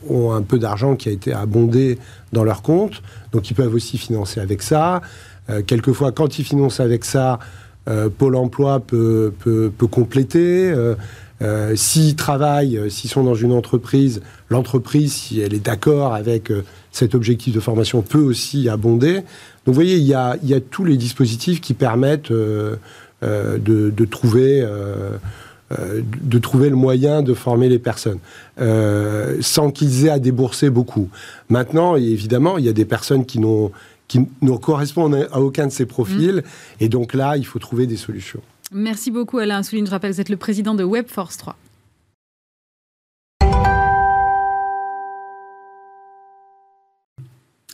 [0.08, 1.98] ont un peu d'argent qui a été abondé
[2.32, 5.02] dans leur compte, donc ils peuvent aussi financer avec ça.
[5.66, 7.40] quelquefois, quand ils financent avec ça,
[8.20, 10.72] Pôle Emploi peut, peut, peut compléter.
[11.42, 16.50] Euh, s'ils travaillent, euh, s'ils sont dans une entreprise, l'entreprise, si elle est d'accord avec
[16.50, 19.16] euh, cet objectif de formation, peut aussi abonder.
[19.16, 19.24] Donc
[19.68, 20.38] vous voyez, il y a,
[20.72, 22.80] tous les dispositifs qui permettent de,
[24.10, 24.66] trouver...
[25.70, 28.20] de trouver le moyen de former les personnes
[29.42, 31.10] sans qu'ils aient à débourser beaucoup.
[31.50, 33.72] Maintenant, évidemment, il y a des personnes qui n'ont
[34.08, 36.84] qui ne correspondent à aucun de ces profils, mmh.
[36.84, 38.40] et donc là, il faut trouver des solutions.
[38.72, 39.86] Merci beaucoup Alain Souline.
[39.86, 41.56] Je rappelle que vous êtes le président de Webforce 3.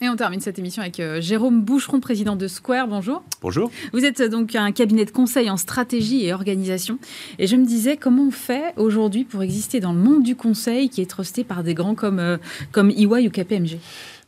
[0.01, 2.89] Et on termine cette émission avec euh, Jérôme Boucheron, président de Square.
[2.89, 3.23] Bonjour.
[3.41, 3.71] Bonjour.
[3.93, 6.99] Vous êtes euh, donc un cabinet de conseil en stratégie et organisation.
[7.39, 10.89] Et je me disais, comment on fait aujourd'hui pour exister dans le monde du conseil
[10.89, 12.37] qui est trusté par des grands comme, euh,
[12.73, 13.77] comme EY ou KPMG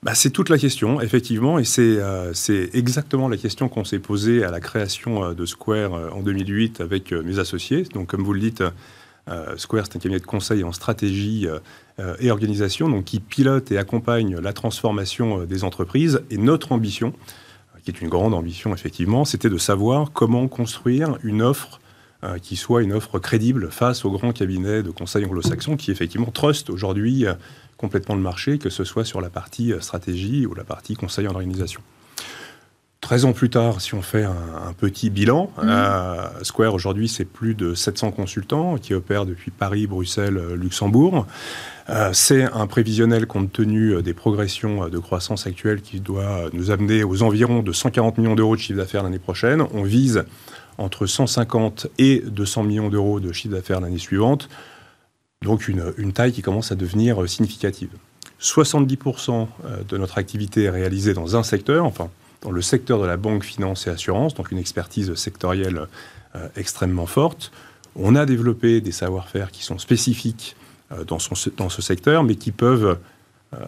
[0.05, 4.43] bah, c'est toute la question, effectivement, et euh, c'est exactement la question qu'on s'est posée
[4.43, 7.87] à la création euh, de Square euh, en 2008 avec mes associés.
[7.91, 8.63] Donc, comme vous le dites,
[9.57, 11.47] Square, c'est un cabinet de conseil en stratégie
[12.19, 16.21] et organisation, donc qui pilote et accompagne la transformation des entreprises.
[16.29, 17.11] Et notre ambition,
[17.83, 21.79] qui est une grande ambition, effectivement, c'était de savoir comment construire une offre
[22.43, 26.69] qui soit une offre crédible face aux grands cabinets de conseil anglo-saxons qui, effectivement, trust
[26.69, 27.25] aujourd'hui
[27.77, 31.27] complètement le marché, que ce soit sur la partie euh, stratégie ou la partie conseil
[31.27, 31.81] en organisation.
[33.01, 35.61] 13 ans plus tard, si on fait un, petit bilan, mmh.
[35.63, 41.27] euh, Square aujourd'hui c'est plus de 700 consultants qui opèrent depuis Paris, Bruxelles, euh, Luxembourg.
[42.13, 47.21] c'est un prévisionnel compte tenu des progressions de croissance actuelles qui doit nous amener aux
[47.21, 49.63] environs de 140 millions d'euros de chiffre d'affaires l'année prochaine.
[49.71, 50.23] On vise
[50.79, 54.49] entre 150 et 200 millions d'euros de chiffre d'affaires l'année suivante.
[55.45, 57.89] Donc une, taille qui commence à devenir euh, significative.
[58.41, 62.09] 70% euh, de notre activité est réalisée dans un secteur, enfin
[62.41, 65.87] dans le secteur de la banque, finance et assurance, donc une expertise sectorielle
[66.35, 67.51] euh, extrêmement forte.
[67.95, 70.55] On a développé des savoir-faire qui sont spécifiques
[71.07, 71.17] dans,
[71.57, 72.97] dans, ce secteur, mais qui peuvent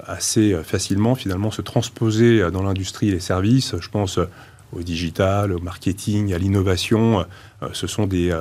[0.05, 3.73] assez facilement finalement se transposer dans l'industrie et les services.
[3.79, 4.19] Je pense
[4.73, 7.25] au digital, au marketing, à l'innovation.
[7.71, 8.37] Ce sont des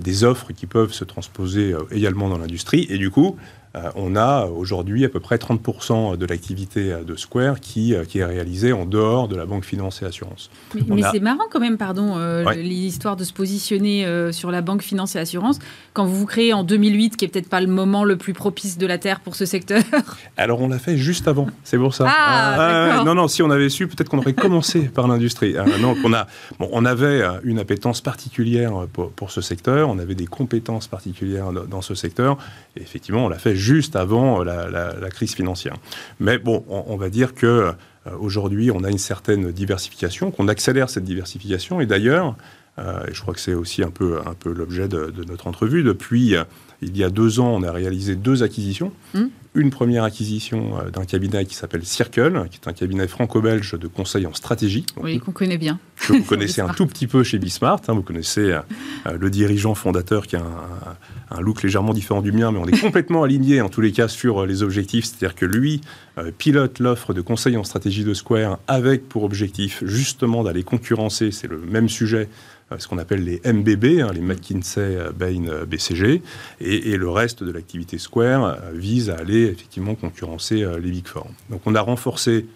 [0.00, 2.86] des offres qui peuvent se transposer euh, également dans l'industrie.
[2.88, 3.63] Et du coup, euh,
[3.96, 8.18] on a aujourd'hui à peu près 30% de l'activité euh, de Square qui, euh, qui
[8.18, 10.50] est réalisée en dehors de la banque finance et assurance.
[10.88, 12.16] Mais, c'est marrant quand même, pardon,
[12.54, 15.58] l'histoire de se positionner sur la banque finance et assurance
[15.92, 18.78] quand vous vous créez en 2008, qui est peut-être pas le moment le plus propice
[18.78, 19.82] de la Terre pour ce secteur.
[20.36, 22.06] Alors on l'a fait juste avant, c'est pour ça.
[22.08, 25.54] Ah, non, non, si on avait su, peut-être qu'on aurait commencé par l'industrie.
[25.80, 26.26] non, on, a,
[26.58, 31.52] bon, on avait une appétence particulière pour, pour, ce secteur, on avait des compétences particulières
[31.52, 32.38] dans ce secteur,
[32.76, 33.63] et effectivement, on l'a fait juste
[33.94, 35.76] avant la, crise financière.
[36.20, 37.72] Mais bon, on, va dire que euh,
[38.18, 41.80] aujourd'hui, on a une certaine diversification, qu'on accélère cette diversification.
[41.80, 42.36] Et d'ailleurs,
[42.78, 45.82] euh, je crois que c'est aussi un peu, l'objet de, notre entrevue.
[45.82, 46.44] Depuis euh,
[46.82, 48.92] il y a deux ans, on a réalisé deux acquisitions.
[49.14, 49.24] Mmh.
[49.54, 54.26] Une première acquisition d'un cabinet qui s'appelle Circle, qui est un cabinet franco-belge de conseil
[54.26, 54.84] en stratégie.
[54.96, 55.78] oui, qu'on connaît bien.
[55.96, 57.80] Que vous connaissez un tout petit peu chez Bismart.
[57.88, 57.94] Hein.
[57.94, 58.58] vous connaissez
[59.06, 60.96] le dirigeant fondateur qui a un
[61.34, 64.08] un look légèrement différent du mien, mais on est complètement aligné en tous les cas
[64.08, 65.04] sur euh, les objectifs.
[65.04, 65.80] C'est-à-dire que lui
[66.18, 71.30] euh, pilote l'offre de conseil en stratégie de Square avec pour objectif justement d'aller concurrencer,
[71.30, 76.22] c'est le même sujet, euh, ce qu'on appelle les MBB, hein, les McKinsey, Bain, BCG,
[76.60, 81.28] et, le reste de l'activité Square vise à aller effectivement concurrencer les Big Four.
[81.50, 82.46] Donc on a renforcé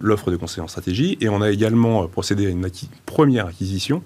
[0.00, 2.66] l'offre de conseil en stratégie et on a également procédé à une
[3.06, 4.02] première acquisition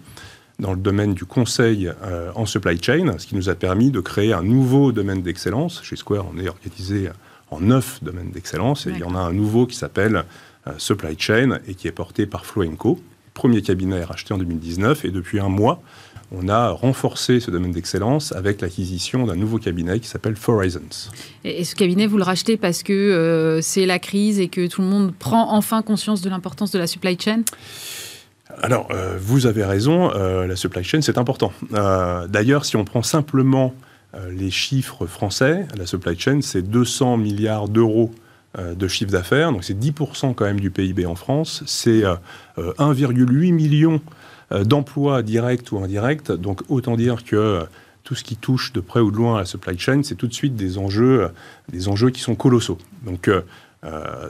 [0.61, 4.01] dans le domaine du conseil euh, en supply chain, ce qui nous a permis de
[4.01, 5.82] créer un nouveau domaine d'excellence.
[5.82, 7.09] Chez Square, on est organisé
[7.51, 10.24] en neuf domaines d'excellence et il y en a un nouveau qui s'appelle
[10.66, 13.01] euh, supply chain et qui est porté par Floenco,
[13.41, 15.80] premier cabinet racheté en 2019 et depuis un mois,
[16.30, 21.09] on a renforcé ce domaine d'excellence avec l'acquisition d'un nouveau cabinet qui s'appelle Horizons.
[21.45, 24.82] Et ce cabinet, vous le rachetez parce que euh, c'est la crise et que tout
[24.82, 27.41] le monde prend enfin conscience de l'importance de la supply chain?
[28.61, 31.51] Alors, euh, vous avez raison, euh, la supply chain, c'est important.
[32.28, 33.74] D'ailleurs, si on prend simplement
[34.30, 38.11] les chiffres français, la supply chain, c'est 200 milliards d'euros
[38.59, 42.03] de chiffre d'affaires, donc c'est 10% quand même du PIB en France, c'est
[42.59, 44.01] 1,8 million
[44.53, 46.32] euh, d'emplois directs ou indirects.
[46.32, 47.62] Donc autant dire que euh,
[48.03, 50.26] tout ce qui touche de près ou de loin à la supply chain, c'est tout
[50.26, 51.28] de suite des enjeux, euh,
[51.70, 52.78] des enjeux qui sont colossaux.
[53.05, 53.30] Donc,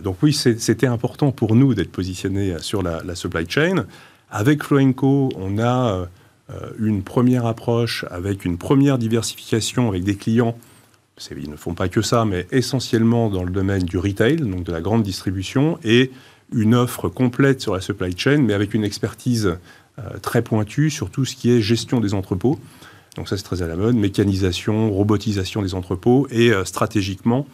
[0.05, 3.85] donc oui, c'était important pour nous d'être positionnés sur la, supply chain.
[4.31, 6.07] Avec Floenco, on a
[6.79, 10.57] une première approche avec une première diversification avec des clients.
[11.37, 14.73] Ils ne font pas que ça, mais essentiellement dans le domaine du retail, donc de
[14.73, 16.11] la grande distribution, et
[16.53, 19.57] une offre complète sur la supply chain, mais avec une expertise
[19.99, 22.59] euh, très pointu sur tout ce qui est gestion des entrepôts.
[23.17, 23.97] Donc ça, c'est très à la mode.
[23.97, 27.47] Mécanisation, robotisation des entrepôts et euh, stratégiquement,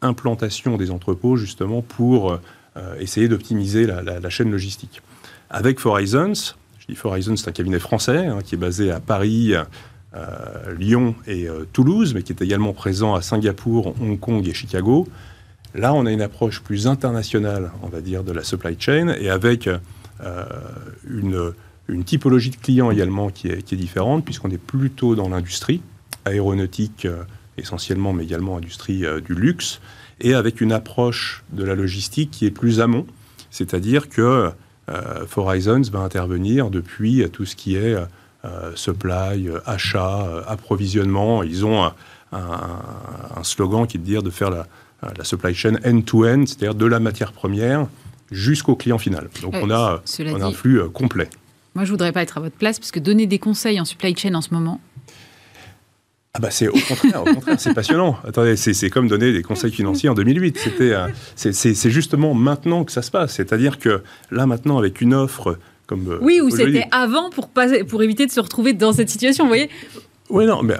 [0.00, 5.02] implantation des entrepôts justement pour euh, essayer d'optimiser la, chaîne logistique.
[5.50, 9.54] Avec Horizons, je dis Horizons, c'est un cabinet français hein, qui est basé à Paris,
[10.78, 15.08] Lyon et Toulouse, mais qui est également présent à Singapour, Hong Kong et Chicago.
[15.74, 19.30] Là, on a une approche plus internationale, on va dire, de la supply chain et
[19.30, 19.70] avec
[21.08, 21.54] une
[21.88, 25.82] une typologie de clients également qui est, différente, puisqu'on est plutôt dans l'industrie,
[26.24, 27.22] aéronautique euh,
[27.58, 29.80] essentiellement, mais également industrie euh, du luxe,
[30.20, 33.06] et avec une approche de la logistique qui est plus amont,
[33.50, 34.50] c'est-à-dire que
[34.88, 37.96] euh, Horizons va intervenir depuis tout ce qui est
[38.74, 41.42] supply, achat, approvisionnement.
[41.42, 41.90] Ils ont
[42.32, 44.66] un, slogan qui est de dire de faire la,
[45.16, 47.86] la supply chain end-to-end, c'est-à-dire de la matière première
[48.30, 49.28] jusqu'au client final.
[49.42, 51.28] Donc on a, on a un flux complet.
[51.74, 54.16] Moi, je voudrais pas être à votre place, parce que donner des conseils en supply
[54.16, 54.80] chain en ce moment,
[56.34, 58.16] ah bah c'est au contraire, au contraire, c'est passionnant.
[58.26, 60.56] Attendez, c'est comme donner des conseils financiers en 2008.
[60.56, 63.34] C'était, euh, c'est justement maintenant que ça se passe.
[63.34, 67.84] C'est-à-dire que là maintenant, avec une offre comme euh, oui, ou c'était avant pour pas,
[67.84, 69.44] pour éviter de se retrouver dans cette situation.
[69.44, 69.70] Vous voyez
[70.30, 70.74] Oui, non, mais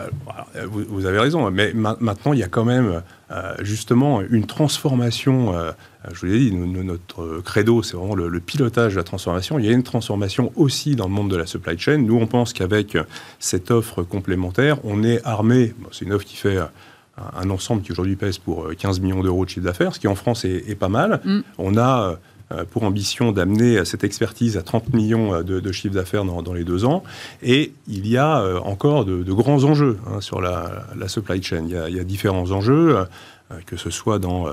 [0.57, 1.50] euh, vous, avez raison.
[1.50, 3.03] Mais maintenant, il y a quand même
[3.62, 5.55] justement une transformation
[6.05, 9.59] euh, je vous l'ai dit, notre credo, c'est vraiment le, pilotage de la transformation.
[9.59, 11.98] Il y a une transformation aussi dans le monde de la supply chain.
[11.98, 12.96] Nous, on pense qu'avec
[13.38, 15.74] cette offre complémentaire, on est armé.
[15.92, 16.59] c'est une offre qui fait
[17.18, 20.09] un, ensemble qui aujourd'hui pèse pour 15 euh, millions d'euros de chiffre d'affaires, ce qui
[20.09, 21.20] en France est, pas mal.
[21.24, 21.40] Mm.
[21.59, 22.16] On a euh,
[22.70, 27.03] pour ambition d'amener cette expertise à 30 millions de, chiffre d'affaires dans, les deux ans.
[27.42, 31.64] Et il y a encore de, grands enjeux hein, sur la, supply chain.
[31.66, 32.96] Il y, a, différents enjeux,
[33.66, 34.48] que ce soit dans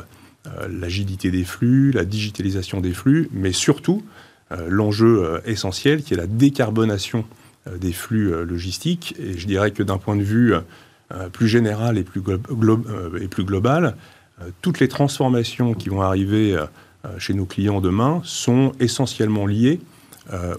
[0.47, 4.03] euh, l'agilité des flux, la digitalisation des flux, mais surtout
[4.53, 7.25] euh, l'enjeu euh, essentiel qui est la décarbonation
[7.75, 9.15] des flux logistiques.
[9.19, 10.53] Et je dirais que d'un point de vue
[11.33, 13.95] plus général et plus global,
[14.61, 16.57] toutes les transformations qui vont arriver
[17.17, 19.79] chez nos clients demain sont essentiellement liées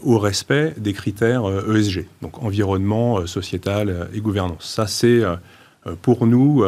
[0.02, 4.64] au respect des critères ESG, e donc environnement, sociétal et gouvernance.
[4.64, 5.22] Ça, c'est
[6.02, 6.64] pour nous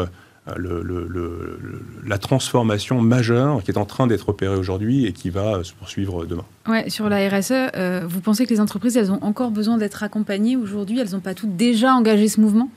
[0.48, 1.60] euh,
[2.04, 6.26] la transformation majeure qui est en train d'être opérée aujourd'hui et qui va se poursuivre
[6.26, 6.44] demain.
[6.66, 10.02] Ouais, sur la RSE, euh, vous pensez que les entreprises, elles ont encore besoin d'être
[10.02, 10.98] accompagnées aujourd'hui?
[10.98, 12.68] Elles n'ont pas toutes déjà engagé ce mouvement?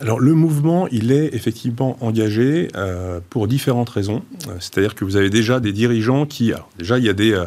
[0.00, 4.22] Alors le mouvement, il est effectivement engagé euh, pour différentes raisons.
[4.58, 6.52] C'est-à-dire que vous avez déjà des dirigeants qui...
[6.78, 7.40] déjà, il y a des,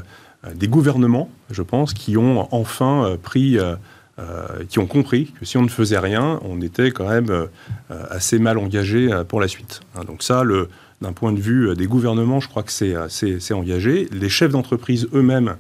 [0.56, 3.60] des gouvernements, je pense, qui ont enfin pris
[4.20, 7.46] euh, qui ont compris que si on ne faisait rien, on était quand même euh,
[8.10, 9.82] assez mal engagé euh, pour la suite.
[9.94, 10.42] Hein, donc ça,
[11.02, 14.10] d'un point de vue des gouvernements, je crois que c'est engagé.
[14.12, 15.56] Les chefs d'entreprise eux-mêmes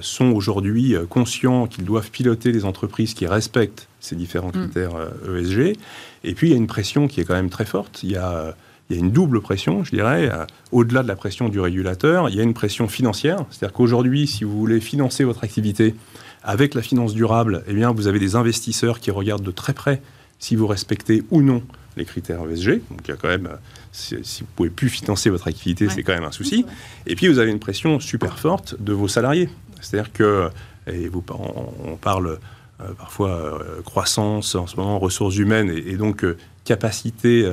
[0.00, 4.52] sont aujourd'hui conscients qu'ils doivent piloter les entreprises qui respectent ces différents mm.
[4.52, 4.92] critères
[5.28, 5.76] ESG.
[6.24, 8.02] Et puis, il y a une pression qui est quand même très forte.
[8.02, 8.54] Il y a,
[8.90, 10.30] il y a une double pression, je dirais.
[10.72, 13.44] Au-delà de la pression du régulateur, il y a une pression financière.
[13.50, 15.94] C'est-à-dire qu'aujourd'hui, si vous voulez financer votre activité,
[16.42, 20.00] avec la finance durable, eh bien, vous avez des investisseurs qui regardent de très près
[20.38, 21.62] si vous respectez ou non
[21.96, 22.80] les critères ESG.
[22.90, 23.48] Donc, il y a quand même,
[23.92, 26.64] si, vous vous pouvez plus financer votre activité, c'est quand même un souci.
[27.06, 29.48] Et puis, vous avez une pression super forte de vos salariés.
[29.80, 30.48] C'est-à-dire que,
[30.88, 32.38] on, parle
[32.80, 37.50] euh, parfois euh, croissance en ce moment, ressources humaines et, donc euh, capacité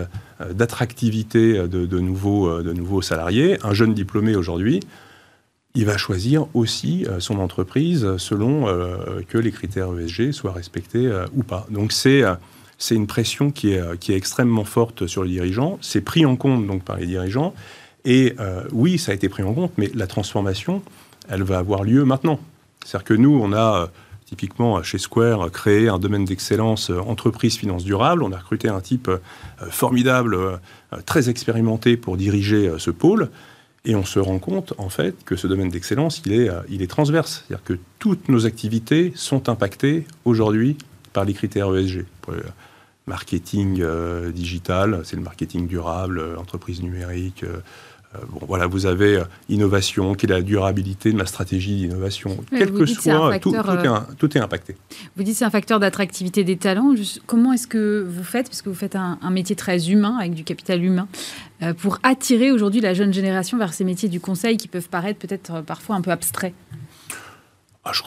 [0.52, 3.58] d'attractivité de, de, nouveaux, de nouveaux salariés.
[3.64, 4.82] Un jeune diplômé aujourd'hui,
[5.76, 11.06] il va choisir aussi euh, son entreprise selon euh, que les critères ESG soient respectés
[11.06, 11.68] euh, ou pas.
[11.70, 12.24] Donc c'est
[12.78, 15.78] c'est une pression qui est, qui est extrêmement forte sur les dirigeants.
[15.82, 17.54] C'est pris en compte donc par les dirigeants.
[18.04, 18.36] Et
[18.74, 20.82] oui, ça a été pris en compte, mais la transformation,
[21.30, 22.40] elle va avoir lieu maintenant.
[22.84, 23.90] C'est-à-dire que nous, on a
[24.26, 28.24] typiquement chez Square, créer un domaine d'excellence entreprise finance durable.
[28.24, 29.10] On a recruté un type
[29.70, 30.60] formidable,
[31.06, 33.30] très expérimenté pour diriger ce pôle.
[33.86, 36.88] Et on se rend compte, en fait, que ce domaine d'excellence, il est, il est
[36.88, 37.44] transverse.
[37.48, 40.76] C'est-à-dire que toutes nos activités sont impactées aujourd'hui
[41.14, 42.06] par les critères ESG.
[43.08, 43.84] Marketing
[44.34, 47.60] digital, c'est le marketing durable, l'entreprise numérique, euh,
[48.30, 52.72] bon, voilà, vous avez euh, innovation, quelle est la durabilité de ma stratégie d'innovation, quel
[52.72, 54.76] que soit, tout, euh, tout, est, impacté.
[55.16, 56.94] Vous dites c'est un facteur d'attractivité des talents.
[57.26, 60.44] Comment est-ce que vous faites, parce que vous faites un, métier très humain, avec du
[60.44, 61.08] capital humain,
[61.78, 65.62] pour attirer aujourd'hui la jeune génération vers ces métiers du conseil qui peuvent paraître peut-être
[65.62, 66.54] parfois un peu abstraits?
[67.88, 68.02] Ah, je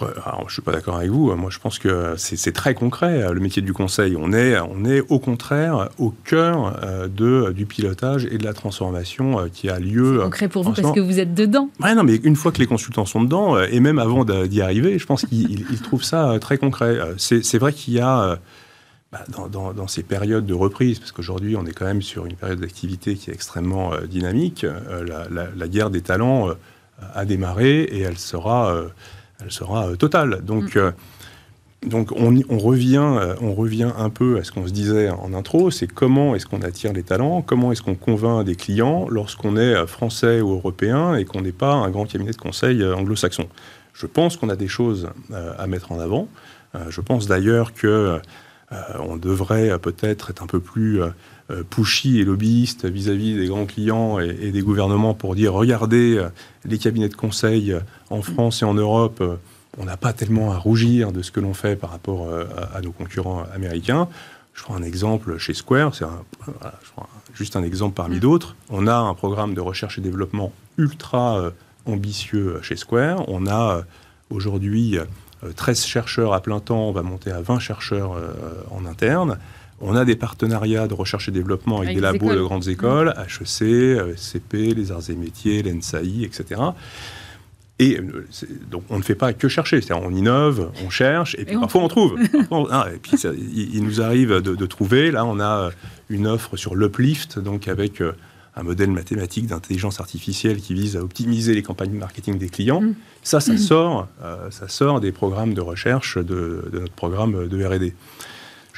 [0.45, 1.33] ne suis pas d'accord avec vous.
[1.37, 4.17] Moi, je pense que c'est très concret, le métier du conseil.
[4.19, 8.55] On est, on est au contraire au cœur euh, de, du pilotage et de la
[8.55, 10.17] transformation euh, qui a lieu.
[10.17, 11.71] C'est concret pour vous parce que vous êtes dedans.
[11.81, 14.61] Ouais, non, mais une fois que les consultants sont dedans, euh, et même avant d'y
[14.63, 16.99] arriver, je pense qu'ils trouvent ça très concret.
[17.17, 18.39] C'est vrai qu'il y a...
[19.11, 22.35] Bah, dans, dans, ces périodes de reprise, parce qu'aujourd'hui on est quand même sur une
[22.35, 26.51] période d'activité qui est extrêmement dynamique, la, la, la, guerre des talents
[27.15, 28.71] a démarré et elle sera
[29.43, 30.43] elle sera euh, totale.
[30.43, 30.79] Donc, mm.
[30.79, 30.91] euh,
[31.87, 35.71] donc on, revient, euh, on revient un peu à ce qu'on se disait en intro,
[35.71, 39.87] c'est comment est-ce qu'on attire les talents, comment est-ce qu'on convainc des clients lorsqu'on est
[39.87, 43.47] français ou européen et qu'on n'est pas un grand cabinet de conseil anglo-saxon.
[43.93, 46.27] Je pense qu'on a des choses à mettre en avant.
[46.89, 48.21] je pense d'ailleurs que
[48.99, 51.01] on devrait peut-être être un peu plus
[51.71, 56.23] pushy et lobbyiste vis-à-vis des grands clients et, des gouvernements pour dire regardez
[56.65, 57.75] les cabinets de conseil
[58.11, 59.37] en France et en Europe, euh,
[59.79, 62.45] on n'a pas tellement à rougir de ce que l'on fait par rapport euh,
[62.75, 64.09] à, nos concurrents américains.
[64.55, 66.05] Je prends un exemple chez Square, c'est
[67.35, 68.21] juste un exemple parmi mm.
[68.21, 68.57] d'autres.
[68.71, 71.51] On a un programme de recherche et développement ultra euh,
[71.87, 73.29] ambitieux chez Square.
[73.29, 73.83] On a
[74.31, 74.99] aujourd'hui
[75.57, 78.21] 13 chercheurs à plein temps, on va monter à 20 chercheurs
[78.71, 79.39] en interne.
[79.81, 84.17] On a des partenariats de recherche et développement avec, des labos de grandes écoles, HEC,
[84.17, 86.61] SCP, les arts et métiers, l'ENSAI, etc.
[87.79, 88.27] Et euh,
[88.71, 89.81] donc, on ne fait pas que chercher.
[89.81, 92.19] C'est-à-dire, on innove, on cherche, et puis parfois on trouve.
[92.71, 95.11] Ah, et puis, il, nous arrive de, trouver.
[95.11, 95.71] Là, on a
[96.09, 98.13] une offre sur l'uplift, donc avec euh,
[98.57, 102.81] un modèle mathématique d'intelligence artificielle qui vise à optimiser les campagnes de marketing des clients.
[102.81, 102.95] Mm.
[103.23, 107.95] Ça, ça sort, euh, ça sort des programmes de recherche de, notre programme de R&D.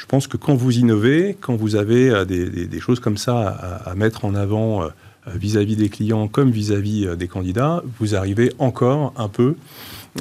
[0.00, 3.94] Je pense que quand vous innovez, quand vous avez des, choses comme ça à, à
[3.94, 4.90] mettre en avant
[5.28, 9.54] euh, vis-à-vis des clients comme vis-à-vis euh, des candidats, vous arrivez encore un peu,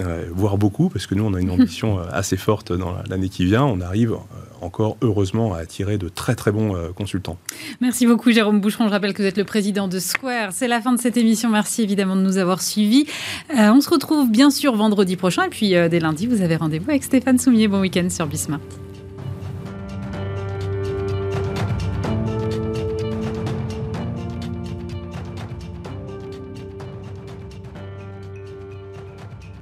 [0.01, 3.45] euh, voire beaucoup, parce que nous, on a une ambition assez forte dans l'année qui
[3.45, 3.63] vient.
[3.63, 4.15] On arrive
[4.61, 7.37] encore heureusement à attirer de très très bons consultants.
[7.79, 8.87] Merci beaucoup Jérôme Boucheron.
[8.87, 10.51] Je rappelle que vous êtes le président de Square.
[10.51, 11.49] C'est la fin de cette émission.
[11.49, 13.05] Merci évidemment de nous avoir suivis.
[13.55, 17.05] on se retrouve bien sûr vendredi prochain et puis dès lundi, vous avez rendez-vous avec
[17.05, 17.69] Stéphane Soumier.
[17.69, 18.59] Bon week-end sur Bismart.